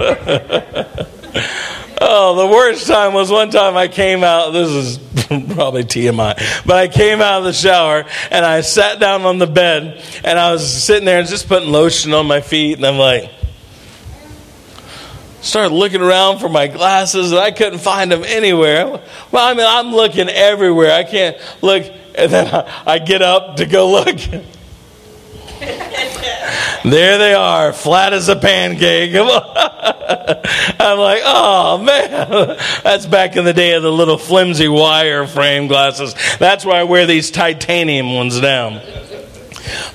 Oh, 1.98 2.36
the 2.36 2.46
worst 2.46 2.86
time 2.86 3.14
was 3.14 3.30
one 3.30 3.50
time 3.50 3.76
I 3.76 3.88
came 3.88 4.22
out. 4.22 4.50
This 4.50 4.68
is 4.68 4.98
probably 5.54 5.82
TMI, 5.84 6.64
but 6.66 6.76
I 6.76 6.88
came 6.88 7.20
out 7.20 7.38
of 7.38 7.44
the 7.44 7.52
shower 7.54 8.04
and 8.30 8.44
I 8.44 8.60
sat 8.60 9.00
down 9.00 9.22
on 9.22 9.38
the 9.38 9.46
bed 9.46 10.02
and 10.22 10.38
I 10.38 10.52
was 10.52 10.84
sitting 10.84 11.06
there 11.06 11.20
and 11.20 11.28
just 11.28 11.48
putting 11.48 11.70
lotion 11.70 12.12
on 12.12 12.26
my 12.26 12.40
feet, 12.42 12.76
and 12.76 12.86
I'm 12.86 12.98
like, 12.98 13.30
started 15.40 15.72
looking 15.72 16.02
around 16.02 16.38
for 16.38 16.48
my 16.48 16.66
glasses 16.66 17.32
and 17.32 17.40
I 17.40 17.50
couldn't 17.50 17.78
find 17.78 18.12
them 18.12 18.24
anywhere. 18.24 19.00
Well, 19.30 19.46
I 19.46 19.54
mean, 19.54 19.66
I'm 19.66 19.94
looking 19.94 20.28
everywhere. 20.28 20.92
I 20.92 21.04
can't 21.04 21.36
look, 21.62 21.84
and 22.14 22.30
then 22.30 22.54
I, 22.54 22.82
I 22.86 22.98
get 22.98 23.22
up 23.22 23.56
to 23.56 23.66
go 23.66 23.90
look. 23.90 24.18
There 26.92 27.18
they 27.18 27.34
are, 27.34 27.72
flat 27.72 28.12
as 28.12 28.28
a 28.28 28.36
pancake. 28.36 29.12
I'm 29.16 30.98
like, 30.98 31.22
oh 31.24 31.78
man, 31.78 32.56
that's 32.84 33.06
back 33.06 33.36
in 33.36 33.44
the 33.44 33.52
day 33.52 33.72
of 33.74 33.82
the 33.82 33.90
little 33.90 34.18
flimsy 34.18 34.68
wire 34.68 35.26
frame 35.26 35.66
glasses. 35.66 36.14
That's 36.38 36.64
why 36.64 36.80
I 36.80 36.84
wear 36.84 37.06
these 37.06 37.30
titanium 37.30 38.14
ones 38.14 38.40
now. 38.40 38.80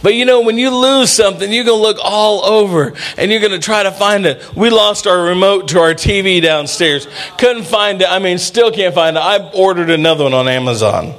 But 0.01 0.15
you 0.15 0.25
know, 0.25 0.41
when 0.41 0.57
you 0.57 0.75
lose 0.75 1.09
something, 1.09 1.51
you're 1.51 1.63
going 1.63 1.77
to 1.77 1.81
look 1.81 1.97
all 2.03 2.43
over 2.45 2.93
and 3.17 3.31
you're 3.31 3.39
going 3.39 3.51
to 3.51 3.59
try 3.59 3.83
to 3.83 3.91
find 3.91 4.25
it. 4.25 4.55
We 4.55 4.69
lost 4.69 5.07
our 5.07 5.21
remote 5.23 5.69
to 5.69 5.79
our 5.79 5.93
TV 5.93 6.41
downstairs. 6.41 7.07
Couldn't 7.37 7.63
find 7.63 8.01
it. 8.01 8.09
I 8.09 8.19
mean, 8.19 8.37
still 8.37 8.71
can't 8.71 8.95
find 8.95 9.17
it. 9.17 9.19
I 9.19 9.51
ordered 9.51 9.89
another 9.89 10.23
one 10.25 10.33
on 10.33 10.47
Amazon. 10.47 11.13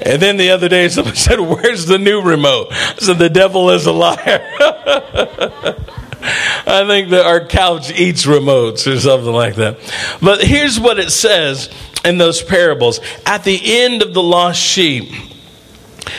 And 0.00 0.22
then 0.22 0.36
the 0.36 0.50
other 0.50 0.68
day, 0.68 0.88
somebody 0.88 1.16
said, 1.18 1.40
Where's 1.40 1.86
the 1.86 1.98
new 1.98 2.22
remote? 2.22 2.68
I 2.70 2.94
said, 2.98 3.18
The 3.18 3.30
devil 3.30 3.70
is 3.70 3.86
a 3.86 3.92
liar. 3.92 4.16
I 6.20 6.84
think 6.86 7.10
that 7.10 7.24
our 7.24 7.44
couch 7.44 7.90
eats 7.92 8.26
remotes 8.26 8.92
or 8.92 8.98
something 8.98 9.32
like 9.32 9.54
that. 9.54 9.78
But 10.20 10.42
here's 10.42 10.78
what 10.78 10.98
it 10.98 11.10
says 11.10 11.70
in 12.04 12.18
those 12.18 12.42
parables. 12.42 13.00
At 13.24 13.44
the 13.44 13.58
end 13.82 14.02
of 14.02 14.14
the 14.14 14.22
lost 14.22 14.60
sheep, 14.60 15.12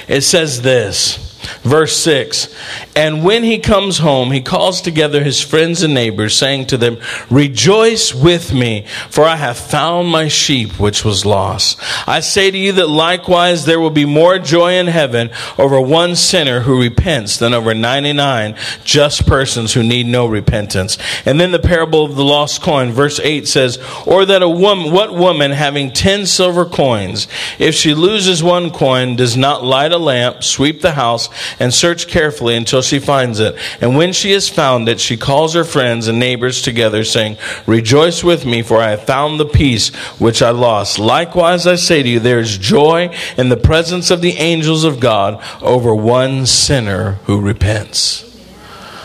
it 0.08 0.22
says 0.22 0.62
this. 0.62 1.29
Verse 1.62 1.96
6 1.98 2.54
And 2.96 3.24
when 3.24 3.44
he 3.44 3.60
comes 3.60 4.00
home, 4.00 4.32
he 4.32 4.42
calls 4.42 4.82
together 4.82 5.24
his 5.24 5.42
friends 5.42 5.84
and 5.84 5.94
neighbors, 5.94 6.36
saying 6.36 6.68
to 6.68 6.78
them, 6.78 6.98
Rejoice 7.30 8.14
with 8.14 8.54
me, 8.54 8.86
for 9.10 9.26
I 9.26 9.36
have 9.36 9.58
found 9.58 10.10
my 10.10 10.28
sheep 10.28 10.80
which 10.80 11.04
was 11.04 11.26
lost. 11.26 11.80
I 12.08 12.20
say 12.20 12.52
to 12.52 12.58
you 12.58 12.74
that 12.74 12.90
likewise 12.90 13.66
there 13.66 13.80
will 13.80 13.90
be 13.90 14.06
more 14.06 14.40
joy 14.40 14.74
in 14.74 14.88
heaven 14.88 15.30
over 15.58 15.80
one 15.80 16.16
sinner 16.16 16.62
who 16.62 16.82
repents 16.82 17.38
than 17.38 17.54
over 17.54 17.74
99 17.74 18.56
just 18.84 19.26
persons 19.26 19.74
who 19.74 19.84
need 19.84 20.06
no 20.06 20.26
repentance. 20.26 20.98
And 21.26 21.40
then 21.40 21.52
the 21.52 21.60
parable 21.60 22.06
of 22.06 22.16
the 22.16 22.24
lost 22.24 22.62
coin, 22.62 22.92
verse 22.92 23.20
8 23.20 23.48
says, 23.48 23.78
Or 24.06 24.26
that 24.26 24.42
a 24.42 24.50
woman, 24.50 24.92
what 24.92 25.14
woman 25.14 25.52
having 25.52 25.92
10 25.92 26.26
silver 26.26 26.66
coins, 26.66 27.28
if 27.58 27.76
she 27.76 27.94
loses 27.94 28.44
one 28.44 28.72
coin, 28.72 29.16
does 29.16 29.38
not 29.38 29.64
light 29.64 29.92
a 29.92 29.98
lamp, 29.98 30.44
sweep 30.44 30.82
the 30.82 30.94
house, 30.94 31.30
and 31.60 31.74
search 31.74 32.08
carefully 32.08 32.56
until 32.56 32.82
she 32.82 33.00
finds 33.00 33.40
it. 33.40 33.56
And 33.82 33.96
when 33.96 34.14
she 34.14 34.32
has 34.32 34.50
found 34.50 34.90
it, 34.90 35.00
she 35.00 35.18
calls 35.18 35.54
her 35.54 35.64
friends 35.64 36.08
and 36.08 36.20
neighbors 36.20 36.62
together, 36.62 37.04
saying, 37.04 37.38
Rejoice 37.66 38.24
with 38.24 38.46
me, 38.46 38.62
for 38.62 38.78
I 38.78 38.92
have 38.92 39.06
found 39.06 39.40
the 39.40 39.46
piece 39.46 39.90
which 40.20 40.42
I 40.42 40.52
lost. 40.52 41.00
Likewise, 41.00 41.68
I 41.68 41.76
say 41.76 42.04
to 42.04 42.10
you, 42.10 42.20
there 42.20 42.40
is 42.40 42.58
joy 42.58 43.16
in 43.38 43.50
the 43.50 43.58
presence 43.58 44.12
of 44.12 44.22
the 44.22 44.34
angels 44.34 44.84
of 44.84 45.00
God 45.00 45.44
over 45.62 45.94
one 45.94 46.46
sinner 46.46 47.14
who 47.26 47.40
repents. 47.40 48.26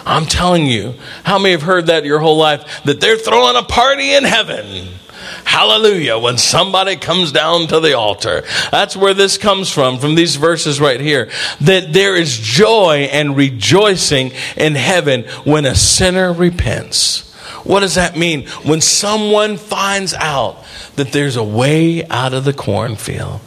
I'm 0.06 0.26
telling 0.26 0.66
you, 0.66 0.94
how 1.22 1.38
many 1.38 1.52
have 1.52 1.62
heard 1.62 1.86
that 1.86 2.04
your 2.04 2.18
whole 2.18 2.36
life? 2.36 2.82
That 2.84 3.00
they're 3.00 3.16
throwing 3.16 3.56
a 3.56 3.62
party 3.62 4.12
in 4.12 4.24
heaven. 4.24 4.88
Hallelujah. 5.44 6.18
When 6.18 6.38
somebody 6.38 6.96
comes 6.96 7.32
down 7.32 7.66
to 7.68 7.80
the 7.80 7.96
altar. 7.96 8.44
That's 8.70 8.96
where 8.96 9.14
this 9.14 9.38
comes 9.38 9.70
from, 9.70 9.98
from 9.98 10.14
these 10.14 10.36
verses 10.36 10.80
right 10.80 11.00
here. 11.00 11.30
That 11.60 11.92
there 11.92 12.16
is 12.16 12.36
joy 12.36 13.08
and 13.10 13.36
rejoicing 13.36 14.32
in 14.56 14.74
heaven 14.74 15.24
when 15.44 15.66
a 15.66 15.74
sinner 15.74 16.32
repents. 16.32 17.32
What 17.64 17.80
does 17.80 17.94
that 17.94 18.16
mean? 18.16 18.46
When 18.62 18.80
someone 18.80 19.56
finds 19.56 20.12
out 20.14 20.64
that 20.96 21.12
there's 21.12 21.36
a 21.36 21.44
way 21.44 22.06
out 22.08 22.34
of 22.34 22.44
the 22.44 22.52
cornfield. 22.52 23.40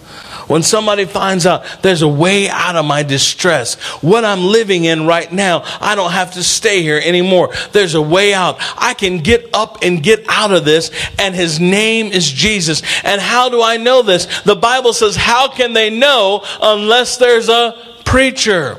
When 0.48 0.64
somebody 0.64 1.04
finds 1.06 1.46
out 1.46 1.66
there's 1.82 2.02
a 2.02 2.08
way 2.08 2.50
out 2.50 2.78
of 2.78 2.86
my 2.86 3.04
distress, 3.04 3.76
what 4.02 4.24
I'm 4.24 4.46
living 4.46 4.86
in 4.86 5.06
right 5.06 5.32
now, 5.32 5.64
I 5.82 5.96
don't 5.96 6.12
have 6.12 6.34
to 6.34 6.44
stay 6.44 6.82
here 6.82 7.02
anymore. 7.04 7.54
There's 7.74 7.96
a 7.96 8.02
way 8.02 8.34
out. 8.34 8.56
I 8.78 8.94
can 8.94 9.20
get 9.20 9.50
up 9.54 9.80
and 9.84 10.02
get 10.02 10.24
out 10.30 10.54
of 10.54 10.64
this, 10.64 10.90
and 11.20 11.36
his 11.36 11.60
name 11.60 12.08
is 12.08 12.30
Jesus. 12.32 12.82
And 13.04 13.20
how 13.20 13.50
do 13.50 13.62
I 13.62 13.76
know 13.76 14.02
this? 14.02 14.44
The 14.44 14.56
Bible 14.56 14.94
says, 14.94 15.18
How 15.18 15.50
can 15.50 15.74
they 15.74 15.90
know 15.90 16.44
unless 16.62 17.18
there's 17.18 17.50
a 17.50 17.78
preacher? 18.06 18.78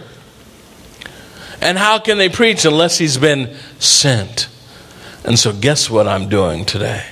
And 1.61 1.77
how 1.77 1.99
can 1.99 2.19
they 2.19 2.29
preach 2.29 2.65
unless 2.65 2.97
he's 2.99 3.19
been 3.19 3.55
sent? 3.79 4.49
And 5.25 5.39
so, 5.39 5.53
guess 5.53 5.91
what 5.91 6.09
I'm 6.09 6.29
doing 6.29 6.65
today? 6.65 7.05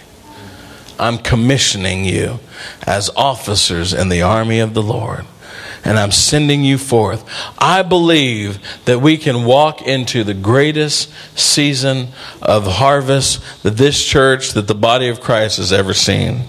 I'm 0.98 1.18
commissioning 1.18 2.04
you 2.04 2.40
as 2.86 3.10
officers 3.16 3.92
in 3.92 4.08
the 4.08 4.22
army 4.22 4.60
of 4.60 4.74
the 4.74 4.82
Lord. 4.82 5.24
And 5.84 5.98
I'm 5.98 6.10
sending 6.10 6.64
you 6.64 6.78
forth. 6.78 7.24
I 7.58 7.82
believe 7.82 8.58
that 8.86 9.00
we 9.00 9.16
can 9.16 9.44
walk 9.44 9.82
into 9.82 10.24
the 10.24 10.34
greatest 10.34 11.12
season 11.38 12.08
of 12.42 12.66
harvest 12.66 13.40
that 13.62 13.76
this 13.76 14.04
church, 14.04 14.52
that 14.54 14.66
the 14.66 14.74
body 14.74 15.08
of 15.08 15.20
Christ 15.20 15.58
has 15.58 15.72
ever 15.72 15.94
seen. 15.94 16.42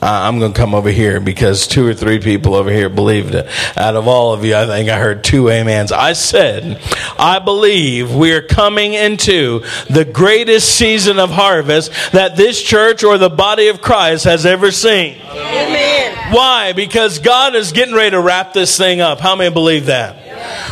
I'm 0.00 0.38
going 0.38 0.52
to 0.52 0.58
come 0.58 0.74
over 0.74 0.90
here 0.90 1.20
because 1.20 1.66
two 1.66 1.86
or 1.86 1.94
three 1.94 2.18
people 2.18 2.54
over 2.54 2.70
here 2.70 2.88
believed 2.88 3.34
it. 3.34 3.48
Out 3.76 3.96
of 3.96 4.06
all 4.06 4.32
of 4.32 4.44
you, 4.44 4.54
I 4.54 4.66
think 4.66 4.88
I 4.88 4.98
heard 4.98 5.24
two 5.24 5.50
amens. 5.50 5.92
I 5.92 6.12
said, 6.12 6.80
I 7.18 7.40
believe 7.40 8.14
we 8.14 8.32
are 8.32 8.42
coming 8.42 8.94
into 8.94 9.64
the 9.90 10.04
greatest 10.04 10.76
season 10.76 11.18
of 11.18 11.30
harvest 11.30 11.92
that 12.12 12.36
this 12.36 12.62
church 12.62 13.02
or 13.02 13.18
the 13.18 13.30
body 13.30 13.68
of 13.68 13.80
Christ 13.80 14.24
has 14.24 14.46
ever 14.46 14.70
seen. 14.70 15.20
Amen. 15.22 16.32
Why? 16.32 16.72
Because 16.72 17.18
God 17.18 17.54
is 17.54 17.72
getting 17.72 17.94
ready 17.94 18.10
to 18.10 18.20
wrap 18.20 18.52
this 18.52 18.76
thing 18.76 19.00
up. 19.00 19.18
How 19.20 19.34
many 19.34 19.52
believe 19.52 19.86
that? 19.86 20.27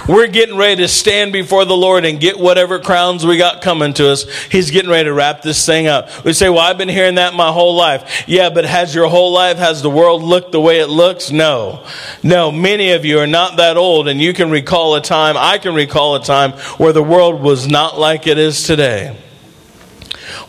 We're 0.08 0.26
getting 0.26 0.56
ready 0.56 0.82
to 0.82 0.88
stand 0.88 1.32
before 1.32 1.64
the 1.64 1.76
Lord 1.76 2.04
and 2.04 2.20
get 2.20 2.38
whatever 2.38 2.78
crowns 2.78 3.26
we 3.26 3.36
got 3.36 3.62
coming 3.62 3.94
to 3.94 4.10
us. 4.10 4.24
He's 4.46 4.70
getting 4.70 4.90
ready 4.90 5.04
to 5.04 5.12
wrap 5.12 5.42
this 5.42 5.64
thing 5.64 5.86
up. 5.86 6.24
We 6.24 6.32
say, 6.32 6.48
Well, 6.48 6.60
I've 6.60 6.78
been 6.78 6.88
hearing 6.88 7.16
that 7.16 7.34
my 7.34 7.50
whole 7.52 7.74
life. 7.74 8.24
Yeah, 8.26 8.50
but 8.50 8.64
has 8.64 8.94
your 8.94 9.08
whole 9.08 9.32
life, 9.32 9.58
has 9.58 9.82
the 9.82 9.90
world 9.90 10.22
looked 10.22 10.52
the 10.52 10.60
way 10.60 10.80
it 10.80 10.88
looks? 10.88 11.30
No. 11.30 11.84
No, 12.22 12.52
many 12.52 12.92
of 12.92 13.04
you 13.04 13.18
are 13.18 13.26
not 13.26 13.56
that 13.56 13.76
old, 13.76 14.08
and 14.08 14.20
you 14.20 14.32
can 14.32 14.50
recall 14.50 14.94
a 14.94 15.00
time, 15.00 15.36
I 15.36 15.58
can 15.58 15.74
recall 15.74 16.16
a 16.16 16.22
time 16.22 16.52
where 16.78 16.92
the 16.92 17.02
world 17.02 17.40
was 17.40 17.66
not 17.66 17.98
like 17.98 18.26
it 18.26 18.38
is 18.38 18.64
today 18.64 19.16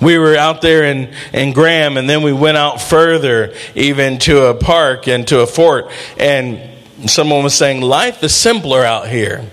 we 0.02 0.18
were 0.18 0.36
out 0.36 0.62
there 0.62 0.84
in, 0.86 1.14
in 1.34 1.54
Graham, 1.54 1.98
and 1.98 2.10
then 2.10 2.22
we 2.22 2.34
went 2.34 2.58
out 2.58 2.82
further, 2.82 3.54
even 3.76 4.20
to 4.20 4.46
a 4.46 4.54
park 4.54 5.08
and 5.08 5.28
to 5.28 5.42
a 5.42 5.48
fort. 5.48 5.90
And 6.18 6.77
someone 7.06 7.44
was 7.44 7.54
saying, 7.54 7.82
Life 7.82 8.24
is 8.24 8.34
simpler 8.34 8.84
out 8.84 9.08
here. 9.08 9.46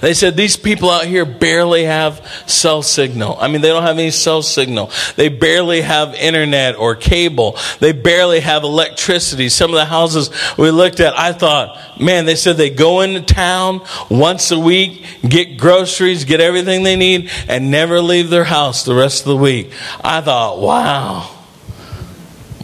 They 0.00 0.14
said 0.14 0.36
these 0.36 0.56
people 0.56 0.90
out 0.90 1.06
here 1.06 1.24
barely 1.24 1.84
have 1.84 2.26
cell 2.46 2.82
signal. 2.82 3.36
I 3.40 3.48
mean, 3.48 3.60
they 3.60 3.68
don't 3.68 3.82
have 3.82 3.98
any 3.98 4.10
cell 4.10 4.42
signal. 4.42 4.90
They 5.16 5.28
barely 5.28 5.82
have 5.82 6.14
internet 6.14 6.76
or 6.76 6.94
cable. 6.94 7.58
They 7.80 7.92
barely 7.92 8.40
have 8.40 8.62
electricity. 8.62 9.48
Some 9.48 9.70
of 9.70 9.76
the 9.76 9.84
houses 9.84 10.30
we 10.56 10.70
looked 10.70 11.00
at, 11.00 11.18
I 11.18 11.32
thought, 11.32 12.00
man, 12.00 12.24
they 12.24 12.36
said 12.36 12.56
they 12.56 12.70
go 12.70 13.00
into 13.00 13.20
town 13.20 13.82
once 14.10 14.50
a 14.50 14.58
week, 14.58 15.04
get 15.22 15.58
groceries, 15.58 16.24
get 16.24 16.40
everything 16.40 16.82
they 16.82 16.96
need, 16.96 17.30
and 17.48 17.70
never 17.70 18.00
leave 18.00 18.30
their 18.30 18.44
house 18.44 18.84
the 18.84 18.94
rest 18.94 19.22
of 19.22 19.28
the 19.28 19.36
week. 19.36 19.72
I 20.02 20.20
thought, 20.20 20.58
wow. 20.58 21.35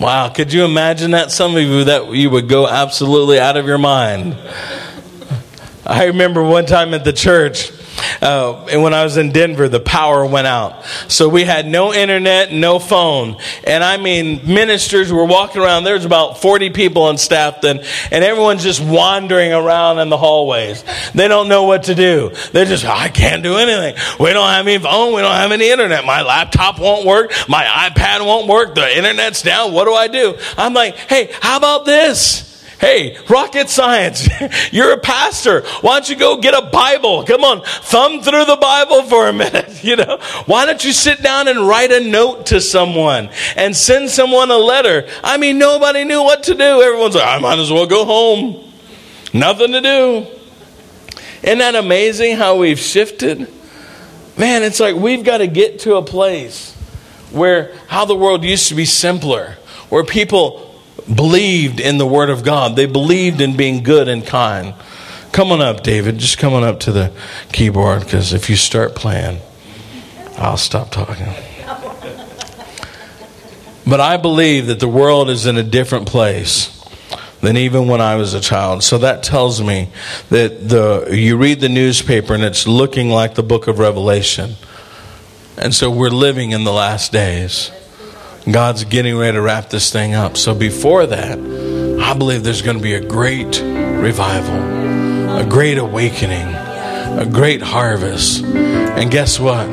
Wow, 0.02 0.30
could 0.30 0.52
you 0.52 0.64
imagine 0.64 1.12
that? 1.12 1.30
Some 1.30 1.54
of 1.54 1.62
you 1.62 1.84
that 1.84 2.12
you 2.12 2.28
would 2.28 2.48
go 2.48 2.66
absolutely 2.66 3.38
out 3.38 3.56
of 3.56 3.66
your 3.66 3.78
mind. 3.78 4.36
I 5.86 6.06
remember 6.06 6.42
one 6.42 6.66
time 6.66 6.92
at 6.92 7.04
the 7.04 7.12
church, 7.12 7.70
uh, 8.20 8.66
and 8.70 8.82
when 8.82 8.94
I 8.94 9.04
was 9.04 9.16
in 9.16 9.32
Denver, 9.32 9.68
the 9.68 9.80
power 9.80 10.24
went 10.24 10.46
out. 10.46 10.84
So 11.08 11.28
we 11.28 11.44
had 11.44 11.66
no 11.66 11.92
internet, 11.92 12.52
no 12.52 12.78
phone. 12.78 13.36
And 13.64 13.82
I 13.82 13.96
mean, 13.96 14.40
ministers 14.52 15.12
were 15.12 15.24
walking 15.24 15.62
around. 15.62 15.84
There's 15.84 16.04
about 16.04 16.40
40 16.40 16.70
people 16.70 17.02
on 17.02 17.18
staff 17.18 17.60
then, 17.60 17.84
and 18.10 18.24
everyone's 18.24 18.62
just 18.62 18.80
wandering 18.80 19.52
around 19.52 19.98
in 19.98 20.08
the 20.08 20.16
hallways. 20.16 20.84
They 21.14 21.28
don't 21.28 21.48
know 21.48 21.64
what 21.64 21.84
to 21.84 21.94
do. 21.94 22.32
They're 22.52 22.64
just, 22.64 22.84
I 22.84 23.08
can't 23.08 23.42
do 23.42 23.56
anything. 23.56 23.94
We 24.20 24.32
don't 24.32 24.48
have 24.48 24.66
any 24.66 24.78
phone. 24.78 25.14
We 25.14 25.22
don't 25.22 25.34
have 25.34 25.52
any 25.52 25.70
internet. 25.70 26.04
My 26.04 26.22
laptop 26.22 26.78
won't 26.78 27.06
work. 27.06 27.32
My 27.48 27.64
iPad 27.64 28.24
won't 28.24 28.48
work. 28.48 28.74
The 28.74 28.98
internet's 28.98 29.42
down. 29.42 29.72
What 29.72 29.84
do 29.84 29.94
I 29.94 30.08
do? 30.08 30.36
I'm 30.56 30.74
like, 30.74 30.96
hey, 30.96 31.30
how 31.40 31.56
about 31.56 31.84
this? 31.84 32.51
Hey, 32.82 33.16
rocket 33.28 33.70
science, 33.70 34.28
you're 34.72 34.92
a 34.92 34.98
pastor. 34.98 35.62
Why 35.82 36.00
don't 36.00 36.10
you 36.10 36.16
go 36.16 36.38
get 36.38 36.52
a 36.52 36.68
Bible? 36.68 37.22
Come 37.22 37.44
on, 37.44 37.62
thumb 37.62 38.22
through 38.22 38.44
the 38.44 38.56
Bible 38.56 39.04
for 39.04 39.28
a 39.28 39.32
minute. 39.44 39.84
You 39.84 39.94
know, 39.94 40.18
why 40.46 40.66
don't 40.66 40.84
you 40.84 40.92
sit 40.92 41.22
down 41.22 41.46
and 41.46 41.68
write 41.68 41.92
a 41.92 42.00
note 42.00 42.46
to 42.46 42.60
someone 42.60 43.30
and 43.54 43.76
send 43.76 44.10
someone 44.10 44.50
a 44.50 44.56
letter? 44.56 45.06
I 45.22 45.36
mean, 45.36 45.58
nobody 45.58 46.02
knew 46.02 46.24
what 46.24 46.42
to 46.42 46.56
do. 46.56 46.82
Everyone's 46.82 47.14
like, 47.14 47.24
I 47.24 47.38
might 47.38 47.60
as 47.60 47.70
well 47.70 47.86
go 47.86 48.04
home. 48.04 48.72
Nothing 49.32 49.70
to 49.70 49.80
do. 49.80 50.26
Isn't 51.44 51.58
that 51.58 51.76
amazing 51.76 52.34
how 52.34 52.56
we've 52.56 52.80
shifted? 52.80 53.48
Man, 54.36 54.64
it's 54.64 54.80
like 54.80 54.96
we've 54.96 55.24
got 55.24 55.38
to 55.38 55.46
get 55.46 55.78
to 55.80 55.94
a 55.94 56.02
place 56.02 56.74
where 57.30 57.76
how 57.86 58.06
the 58.06 58.16
world 58.16 58.42
used 58.42 58.70
to 58.70 58.74
be 58.74 58.86
simpler, 58.86 59.56
where 59.88 60.02
people 60.02 60.71
believed 61.06 61.80
in 61.80 61.98
the 61.98 62.06
Word 62.06 62.30
of 62.30 62.44
God. 62.44 62.76
They 62.76 62.86
believed 62.86 63.40
in 63.40 63.56
being 63.56 63.82
good 63.82 64.08
and 64.08 64.26
kind. 64.26 64.74
Come 65.32 65.50
on 65.50 65.62
up, 65.62 65.82
David. 65.82 66.18
Just 66.18 66.38
come 66.38 66.52
on 66.52 66.62
up 66.62 66.80
to 66.80 66.92
the 66.92 67.12
keyboard 67.52 68.04
because 68.04 68.32
if 68.32 68.50
you 68.50 68.56
start 68.56 68.94
playing, 68.94 69.40
I'll 70.36 70.56
stop 70.56 70.90
talking. 70.90 71.32
But 73.86 74.00
I 74.00 74.16
believe 74.16 74.66
that 74.66 74.78
the 74.78 74.88
world 74.88 75.28
is 75.28 75.46
in 75.46 75.56
a 75.56 75.62
different 75.62 76.06
place 76.06 76.78
than 77.40 77.56
even 77.56 77.88
when 77.88 78.00
I 78.00 78.14
was 78.16 78.34
a 78.34 78.40
child. 78.40 78.84
So 78.84 78.98
that 78.98 79.22
tells 79.22 79.60
me 79.60 79.90
that 80.28 80.68
the 80.68 81.08
you 81.10 81.36
read 81.36 81.60
the 81.60 81.68
newspaper 81.68 82.34
and 82.34 82.44
it's 82.44 82.66
looking 82.68 83.08
like 83.08 83.34
the 83.34 83.42
book 83.42 83.66
of 83.66 83.78
Revelation. 83.78 84.54
And 85.58 85.74
so 85.74 85.90
we're 85.90 86.10
living 86.10 86.52
in 86.52 86.64
the 86.64 86.72
last 86.72 87.12
days. 87.12 87.70
God's 88.50 88.82
getting 88.84 89.16
ready 89.16 89.36
to 89.36 89.40
wrap 89.40 89.70
this 89.70 89.92
thing 89.92 90.14
up. 90.14 90.36
So 90.36 90.52
before 90.52 91.06
that, 91.06 91.38
I 91.38 92.14
believe 92.14 92.42
there's 92.42 92.62
going 92.62 92.76
to 92.76 92.82
be 92.82 92.94
a 92.94 93.00
great 93.00 93.60
revival, 93.62 95.38
a 95.38 95.46
great 95.48 95.78
awakening, 95.78 96.48
a 96.48 97.24
great 97.30 97.62
harvest. 97.62 98.42
And 98.42 99.12
guess 99.12 99.38
what? 99.38 99.68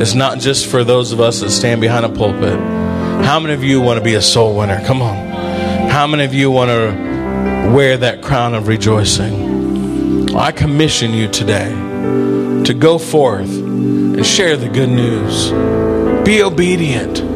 It's 0.00 0.14
not 0.14 0.38
just 0.38 0.66
for 0.68 0.84
those 0.84 1.12
of 1.12 1.20
us 1.20 1.40
that 1.40 1.50
stand 1.50 1.82
behind 1.82 2.06
a 2.06 2.08
pulpit. 2.08 2.58
How 3.24 3.38
many 3.40 3.52
of 3.52 3.62
you 3.62 3.82
want 3.82 3.98
to 3.98 4.04
be 4.04 4.14
a 4.14 4.22
soul 4.22 4.56
winner? 4.56 4.82
Come 4.86 5.02
on. 5.02 5.16
How 5.90 6.06
many 6.06 6.24
of 6.24 6.32
you 6.32 6.50
want 6.50 6.70
to 6.70 7.72
wear 7.74 7.98
that 7.98 8.22
crown 8.22 8.54
of 8.54 8.68
rejoicing? 8.68 10.34
I 10.34 10.50
commission 10.52 11.12
you 11.12 11.28
today 11.28 11.68
to 12.64 12.74
go 12.74 12.96
forth 12.96 13.50
and 13.50 14.24
share 14.24 14.56
the 14.56 14.68
good 14.68 14.88
news. 14.88 15.50
Be 16.24 16.42
obedient. 16.42 17.27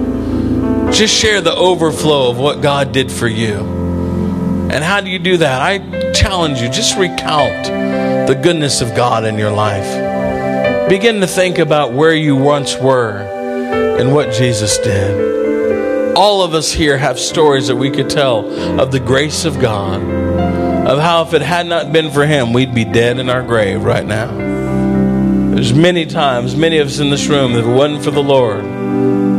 Just 0.93 1.15
share 1.15 1.41
the 1.41 1.55
overflow 1.55 2.31
of 2.31 2.39
what 2.39 2.61
God 2.61 2.93
did 2.93 3.11
for 3.11 3.27
you. 3.27 3.57
And 4.71 4.85
how 4.85 5.01
do 5.01 5.11
you 5.11 5.19
do 5.19 5.39
that? 5.39 5.61
I 5.61 6.13
challenge 6.13 6.61
you, 6.61 6.69
just 6.69 6.97
recount 6.99 7.67
the 8.29 8.39
goodness 8.41 8.81
of 8.81 8.95
God 8.95 9.25
in 9.25 9.39
your 9.39 9.51
life. 9.51 10.89
Begin 10.89 11.21
to 11.21 11.27
think 11.27 11.59
about 11.59 11.93
where 11.93 12.15
you 12.15 12.37
once 12.37 12.77
were 12.77 13.17
and 13.99 14.15
what 14.15 14.33
Jesus 14.33 14.79
did. 14.79 16.15
All 16.17 16.43
of 16.43 16.53
us 16.53 16.73
here 16.73 16.99
have 16.99 17.19
stories 17.19 17.69
that 17.69 17.77
we 17.77 17.91
could 17.91 18.11
tell 18.11 18.47
of 18.81 18.93
the 18.93 19.01
grace 19.01 19.45
of 19.45 19.61
God, 19.61 20.03
of 20.03 20.99
how 20.99 21.23
if 21.23 21.33
it 21.33 21.43
had 21.43 21.67
not 21.67 21.93
been 21.93 22.11
for 22.11 22.27
Him, 22.27 22.53
we'd 22.53 22.75
be 22.75 22.85
dead 22.85 23.19
in 23.19 23.31
our 23.31 23.43
grave 23.43 23.83
right 23.83 24.05
now. 24.05 24.29
There's 25.55 25.73
many 25.73 26.07
times, 26.07 26.55
many 26.55 26.79
of 26.79 26.89
us 26.89 26.99
in 26.99 27.11
this 27.11 27.29
room, 27.29 27.53
if 27.53 27.65
it 27.65 27.69
wasn't 27.69 28.05
for 28.05 28.11
the 28.11 28.23
Lord, 28.23 28.63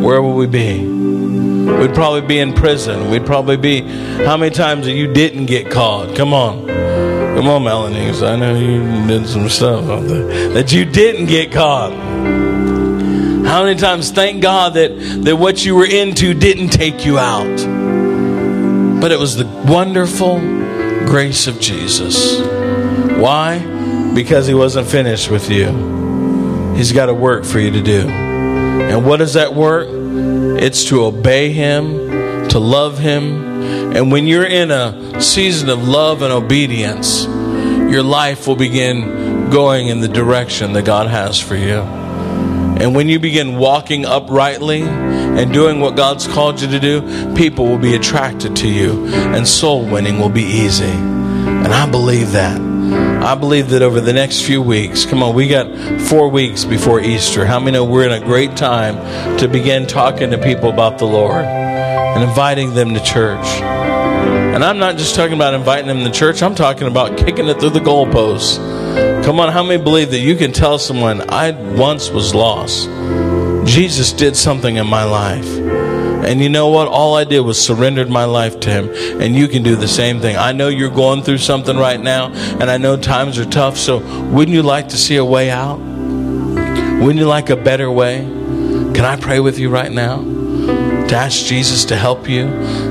where 0.04 0.22
would 0.22 0.36
we 0.36 0.48
be? 0.48 0.92
We'd 1.65 1.93
probably 1.93 2.21
be 2.21 2.39
in 2.39 2.54
prison. 2.54 3.10
We'd 3.10 3.26
probably 3.26 3.58
be. 3.58 3.82
How 3.82 4.36
many 4.36 4.54
times 4.54 4.86
that 4.86 4.93
you 4.93 5.12
didn't 5.13 5.45
get 5.45 5.71
caught? 5.71 6.15
Come 6.15 6.34
on. 6.34 6.67
Come 6.67 7.47
on, 7.47 7.63
Melanie. 7.63 8.10
I 8.10 8.36
know 8.36 8.54
you 8.54 9.08
did 9.08 9.28
some 9.28 9.47
stuff 9.49 9.86
out 9.89 10.02
there 10.08 10.49
that 10.49 10.71
you 10.73 10.86
didn't 10.86 11.28
get 11.28 11.52
caught. 11.52 11.91
How 11.93 13.63
many 13.63 13.80
times 13.80 14.12
thank 14.12 14.41
God 14.41 14.73
that, 14.73 14.97
that 15.23 15.38
what 15.38 15.63
you 15.63 15.76
were 15.76 15.86
into 15.86 16.34
didn't 16.34 16.69
take 16.69 17.06
you 17.06 17.17
out? 17.17 17.58
But 18.99 19.12
it 19.12 19.19
was 19.19 19.36
the 19.36 19.45
wonderful 19.45 20.39
grace 21.06 21.47
of 21.47 21.60
Jesus. 21.60 22.39
Why? 23.19 23.60
Because 24.13 24.47
he 24.47 24.54
wasn't 24.54 24.88
finished 24.88 25.30
with 25.30 25.49
you. 25.49 26.73
He's 26.76 26.91
got 26.91 27.10
a 27.10 27.13
work 27.13 27.45
for 27.45 27.60
you 27.60 27.71
to 27.71 27.82
do. 27.82 28.08
And 28.10 29.06
what 29.06 29.21
is 29.21 29.34
that 29.34 29.54
work? 29.54 30.03
It's 30.63 30.86
to 30.86 31.04
obey 31.04 31.52
Him, 31.52 32.47
to 32.47 32.58
love 32.58 32.97
Him. 32.97 33.93
And 33.95 34.12
when 34.12 34.26
you're 34.28 34.45
in 34.45 34.71
a 34.71 35.21
season 35.21 35.69
of 35.69 35.86
love 35.86 36.21
and 36.21 36.32
obedience, 36.32 37.26
your 37.26 38.02
life 38.02 38.47
will 38.47 38.56
begin 38.56 39.49
going 39.49 39.89
in 39.89 39.99
the 39.99 40.08
direction 40.08 40.73
that 40.73 40.86
God 40.86 41.08
has 41.08 41.39
for 41.39 41.56
you. 41.56 41.80
And 41.80 42.95
when 42.95 43.08
you 43.08 43.19
begin 43.19 43.58
walking 43.58 44.06
uprightly 44.06 44.82
and 44.82 45.54
doing 45.54 45.80
what 45.80 45.95
God's 45.95 46.28
called 46.28 46.62
you 46.62 46.67
to 46.69 46.80
do, 46.80 47.36
people 47.36 47.65
will 47.65 47.78
be 47.78 47.95
attracted 47.95 48.56
to 48.58 48.69
you 48.69 49.06
and 49.08 49.47
soul 49.47 49.86
winning 49.86 50.17
will 50.17 50.30
be 50.30 50.43
easy. 50.43 50.86
And 50.86 51.67
I 51.67 51.89
believe 51.89 52.32
that. 52.32 52.72
I 53.23 53.36
believe 53.36 53.69
that 53.69 53.81
over 53.81 54.01
the 54.01 54.12
next 54.12 54.41
few 54.41 54.62
weeks, 54.62 55.05
come 55.05 55.23
on, 55.23 55.33
we 55.33 55.47
got 55.47 56.01
four 56.01 56.27
weeks 56.27 56.65
before 56.65 56.99
Easter. 56.99 57.45
How 57.45 57.57
many 57.57 57.71
know 57.71 57.86
we're 57.86 58.05
in 58.05 58.12
a 58.12 58.19
great 58.19 58.57
time 58.57 58.97
to 59.38 59.47
begin 59.47 59.88
talking 59.88 60.31
to 60.31 60.38
people 60.38 60.69
about 60.69 60.97
the 60.97 61.05
Lord 61.05 61.45
and 61.45 62.21
inviting 62.21 62.73
them 62.73 62.93
to 62.93 63.01
church? 63.01 63.45
And 63.45 64.62
I'm 64.62 64.77
not 64.77 64.97
just 64.97 65.15
talking 65.15 65.36
about 65.36 65.53
inviting 65.53 65.88
them 65.88 66.03
to 66.03 66.12
church, 66.12 66.43
I'm 66.43 66.53
talking 66.53 66.86
about 66.86 67.17
kicking 67.17 67.47
it 67.47 67.62
through 67.62 67.69
the 67.69 67.79
goalposts. 67.79 68.57
Come 69.23 69.39
on, 69.39 69.53
how 69.53 69.63
many 69.63 69.81
believe 69.81 70.12
that 70.12 70.19
you 70.19 70.36
can 70.36 70.51
tell 70.51 70.77
someone, 70.77 71.21
I 71.29 71.51
once 71.51 72.09
was 72.09 72.36
lost? 72.36 72.89
Jesus 73.65 74.12
did 74.12 74.36
something 74.36 74.75
in 74.75 74.86
my 74.86 75.05
life. 75.05 75.62
And 76.23 76.41
you 76.41 76.49
know 76.49 76.69
what? 76.69 76.88
All 76.88 77.15
I 77.15 77.23
did 77.23 77.41
was 77.41 77.63
surrendered 77.63 78.09
my 78.09 78.25
life 78.25 78.59
to 78.62 78.69
Him. 78.69 79.21
And 79.21 79.36
you 79.36 79.47
can 79.47 79.63
do 79.63 79.75
the 79.75 79.88
same 79.88 80.19
thing. 80.19 80.38
I 80.38 80.51
know 80.51 80.67
you're 80.67 80.89
going 80.89 81.23
through 81.23 81.39
something 81.39 81.77
right 81.77 81.99
now, 81.99 82.31
and 82.31 82.63
I 82.63 82.77
know 82.77 82.97
times 82.97 83.38
are 83.39 83.45
tough. 83.45 83.77
So, 83.77 83.99
wouldn't 84.29 84.55
you 84.55 84.63
like 84.63 84.89
to 84.89 84.97
see 84.97 85.17
a 85.17 85.25
way 85.25 85.49
out? 85.49 85.77
Wouldn't 85.77 87.19
you 87.19 87.27
like 87.27 87.49
a 87.49 87.57
better 87.57 87.91
way? 87.91 88.19
Can 88.19 89.05
I 89.05 89.17
pray 89.17 89.39
with 89.39 89.59
you 89.59 89.69
right 89.69 89.91
now? 89.91 90.17
To 90.21 91.15
ask 91.15 91.45
Jesus 91.45 91.86
to 91.86 91.95
help 91.95 92.29
you, 92.29 92.45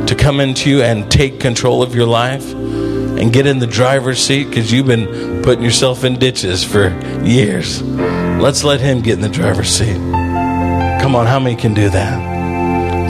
to 0.06 0.14
come 0.14 0.40
into 0.40 0.68
you 0.68 0.82
and 0.82 1.10
take 1.10 1.40
control 1.40 1.82
of 1.82 1.94
your 1.94 2.06
life 2.06 2.52
and 2.52 3.32
get 3.32 3.46
in 3.46 3.58
the 3.58 3.66
driver's 3.66 4.18
seat 4.18 4.48
because 4.48 4.72
you've 4.72 4.86
been 4.86 5.42
putting 5.42 5.62
yourself 5.62 6.04
in 6.04 6.18
ditches 6.18 6.64
for 6.64 6.88
years. 7.22 7.82
Let's 7.82 8.64
let 8.64 8.80
Him 8.80 9.00
get 9.00 9.14
in 9.14 9.20
the 9.20 9.28
driver's 9.28 9.70
seat. 9.70 9.96
Come 11.00 11.14
on, 11.16 11.26
how 11.26 11.38
many 11.38 11.56
can 11.56 11.72
do 11.72 11.88
that? 11.90 12.31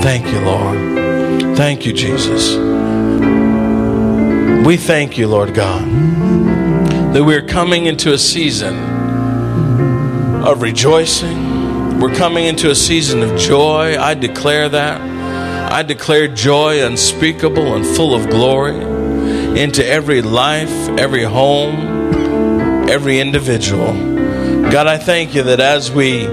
Thank 0.03 0.27
you, 0.27 0.41
Lord. 0.41 1.57
Thank 1.57 1.87
you, 1.87 1.93
Jesus. 1.93 2.57
We 4.67 4.77
thank 4.77 5.17
you, 5.17 5.29
Lord 5.29 5.55
God, 5.55 5.85
that 7.15 7.23
we're 7.23 7.47
coming 7.47 7.87
into 7.87 8.13
a 8.13 8.19
season 8.19 8.75
of 10.45 10.61
rejoicing. 10.61 12.01
We're 12.01 12.17
coming 12.17 12.47
into 12.47 12.69
a 12.69 12.75
season 12.75 13.23
of 13.23 13.39
joy. 13.39 13.97
I 13.97 14.15
declare 14.15 14.69
that. 14.69 15.01
I 15.71 15.85
declare 15.85 16.27
joy 16.27 16.85
unspeakable 16.85 17.77
and 17.77 17.87
full 17.87 18.13
of 18.13 18.29
glory 18.29 18.81
into 19.57 19.87
every 19.87 20.21
life, 20.21 20.73
every 20.99 21.23
home, 21.23 22.89
every 22.89 23.21
individual. 23.21 23.93
God, 24.69 24.89
I 24.89 24.99
thank 24.99 25.33
you 25.37 25.45
that 25.45 25.61
as 25.61 25.93
we 25.93 26.27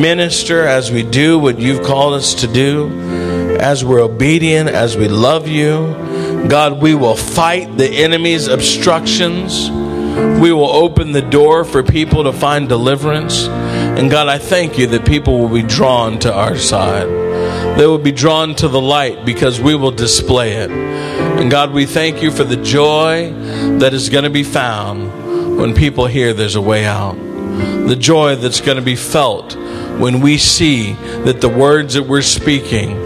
minister, 0.00 0.66
as 0.66 0.90
we 0.90 1.02
do 1.02 1.38
what 1.38 1.58
you've 1.58 1.82
called 1.84 2.14
us 2.14 2.34
to 2.36 2.46
do, 2.46 3.58
as 3.60 3.84
we're 3.84 4.00
obedient, 4.00 4.70
as 4.70 4.96
we 4.96 5.08
love 5.08 5.46
you, 5.46 5.94
God, 6.48 6.80
we 6.80 6.94
will 6.94 7.16
fight 7.16 7.76
the 7.76 7.88
enemy's 7.88 8.48
obstructions. 8.48 9.70
We 10.40 10.52
will 10.52 10.70
open 10.70 11.12
the 11.12 11.22
door 11.22 11.64
for 11.64 11.82
people 11.82 12.24
to 12.24 12.32
find 12.32 12.68
deliverance. 12.68 13.46
And 13.46 14.10
God, 14.10 14.28
I 14.28 14.38
thank 14.38 14.78
you 14.78 14.86
that 14.88 15.06
people 15.06 15.38
will 15.38 15.54
be 15.54 15.62
drawn 15.62 16.18
to 16.20 16.32
our 16.32 16.56
side. 16.56 17.08
They 17.78 17.86
will 17.86 17.98
be 17.98 18.12
drawn 18.12 18.54
to 18.56 18.68
the 18.68 18.80
light 18.80 19.24
because 19.24 19.60
we 19.60 19.74
will 19.74 19.90
display 19.90 20.52
it. 20.52 20.70
And 20.70 21.50
God, 21.50 21.72
we 21.72 21.86
thank 21.86 22.22
you 22.22 22.30
for 22.30 22.44
the 22.44 22.56
joy 22.56 23.32
that 23.78 23.92
is 23.92 24.08
going 24.08 24.24
to 24.24 24.30
be 24.30 24.42
found 24.42 25.58
when 25.58 25.74
people 25.74 26.06
hear 26.06 26.32
there's 26.32 26.56
a 26.56 26.62
way 26.62 26.86
out. 26.86 27.29
The 27.88 27.96
joy 27.96 28.36
that's 28.36 28.60
going 28.60 28.76
to 28.76 28.82
be 28.82 28.96
felt 28.96 29.56
when 29.98 30.20
we 30.20 30.38
see 30.38 30.92
that 31.24 31.40
the 31.40 31.48
words 31.48 31.94
that 31.94 32.04
we're 32.04 32.22
speaking 32.22 32.96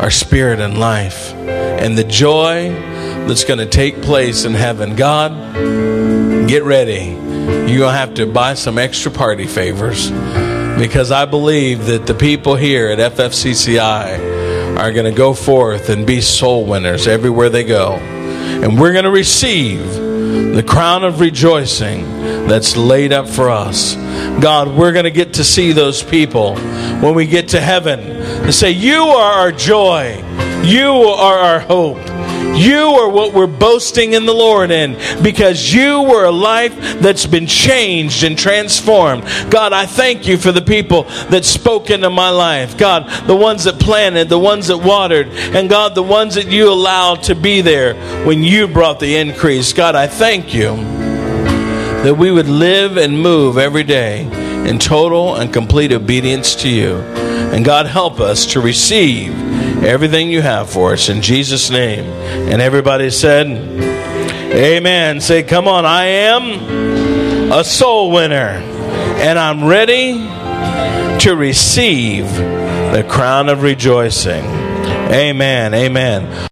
are 0.00 0.10
spirit 0.10 0.60
and 0.60 0.78
life. 0.78 1.32
And 1.32 1.96
the 1.96 2.04
joy 2.04 2.70
that's 3.26 3.44
going 3.44 3.58
to 3.58 3.66
take 3.66 4.02
place 4.02 4.44
in 4.44 4.54
heaven. 4.54 4.94
God, 4.94 5.32
get 6.48 6.62
ready. 6.62 7.10
You're 7.70 7.78
going 7.78 7.92
to 7.92 7.98
have 7.98 8.14
to 8.14 8.26
buy 8.26 8.54
some 8.54 8.78
extra 8.78 9.10
party 9.10 9.46
favors 9.46 10.10
because 10.78 11.10
I 11.10 11.24
believe 11.24 11.86
that 11.86 12.06
the 12.06 12.14
people 12.14 12.54
here 12.54 12.88
at 12.88 12.98
FFCCI 12.98 14.76
are 14.78 14.92
going 14.92 15.10
to 15.10 15.16
go 15.16 15.32
forth 15.32 15.88
and 15.88 16.06
be 16.06 16.20
soul 16.20 16.66
winners 16.66 17.06
everywhere 17.06 17.48
they 17.48 17.64
go. 17.64 17.94
And 17.94 18.78
we're 18.78 18.92
going 18.92 19.04
to 19.04 19.10
receive 19.10 19.80
the 20.54 20.62
crown 20.62 21.04
of 21.04 21.20
rejoicing 21.20 22.02
that's 22.46 22.76
laid 22.76 23.12
up 23.12 23.28
for 23.28 23.50
us. 23.50 23.94
God, 24.40 24.68
we're 24.68 24.92
going 24.92 25.04
to 25.04 25.10
get 25.10 25.34
to 25.34 25.44
see 25.44 25.72
those 25.72 26.02
people 26.02 26.56
when 27.00 27.14
we 27.14 27.26
get 27.26 27.48
to 27.48 27.60
heaven 27.60 28.00
and 28.00 28.54
say, 28.54 28.70
You 28.70 29.02
are 29.02 29.32
our 29.40 29.52
joy, 29.52 30.22
you 30.62 30.90
are 30.90 31.38
our 31.38 31.60
hope. 31.60 32.15
You 32.56 32.76
are 32.76 33.08
what 33.08 33.34
we're 33.34 33.46
boasting 33.46 34.14
in 34.14 34.24
the 34.24 34.32
Lord 34.32 34.70
in 34.70 34.94
because 35.22 35.72
you 35.72 36.02
were 36.02 36.24
a 36.24 36.32
life 36.32 36.74
that's 37.00 37.26
been 37.26 37.46
changed 37.46 38.24
and 38.24 38.38
transformed. 38.38 39.24
God, 39.50 39.72
I 39.72 39.84
thank 39.84 40.26
you 40.26 40.38
for 40.38 40.52
the 40.52 40.62
people 40.62 41.04
that 41.30 41.44
spoke 41.44 41.90
into 41.90 42.08
my 42.08 42.30
life. 42.30 42.78
God, 42.78 43.08
the 43.26 43.36
ones 43.36 43.64
that 43.64 43.78
planted, 43.78 44.28
the 44.28 44.38
ones 44.38 44.68
that 44.68 44.78
watered, 44.78 45.28
and 45.28 45.68
God, 45.68 45.94
the 45.94 46.02
ones 46.02 46.34
that 46.36 46.48
you 46.48 46.70
allowed 46.70 47.24
to 47.24 47.34
be 47.34 47.60
there 47.60 47.94
when 48.24 48.42
you 48.42 48.66
brought 48.66 49.00
the 49.00 49.16
increase. 49.16 49.72
God, 49.72 49.94
I 49.94 50.06
thank 50.06 50.54
you 50.54 50.76
that 50.76 52.16
we 52.16 52.30
would 52.30 52.48
live 52.48 52.96
and 52.96 53.20
move 53.20 53.58
every 53.58 53.84
day 53.84 54.22
in 54.68 54.78
total 54.78 55.36
and 55.36 55.52
complete 55.52 55.92
obedience 55.92 56.54
to 56.56 56.68
you. 56.68 56.96
And 56.96 57.64
God, 57.64 57.86
help 57.86 58.20
us 58.20 58.46
to 58.52 58.60
receive 58.60 59.45
everything 59.86 60.30
you 60.30 60.42
have 60.42 60.68
for 60.68 60.92
us 60.92 61.08
in 61.08 61.22
Jesus' 61.22 61.70
name. 61.70 62.04
And 62.50 62.60
everybody 62.60 63.10
said, 63.10 63.46
Amen. 63.46 65.20
Say, 65.20 65.42
come 65.42 65.68
on, 65.68 65.84
I 65.84 66.04
am 66.04 67.52
a 67.52 67.62
soul 67.62 68.10
winner, 68.10 68.60
and 69.18 69.38
I'm 69.38 69.64
ready 69.64 70.14
to 71.20 71.36
receive 71.36 72.26
the 72.34 73.06
crown 73.08 73.48
of 73.48 73.62
rejoicing. 73.62 74.44
Amen. 74.44 75.72
Amen. 75.74 76.24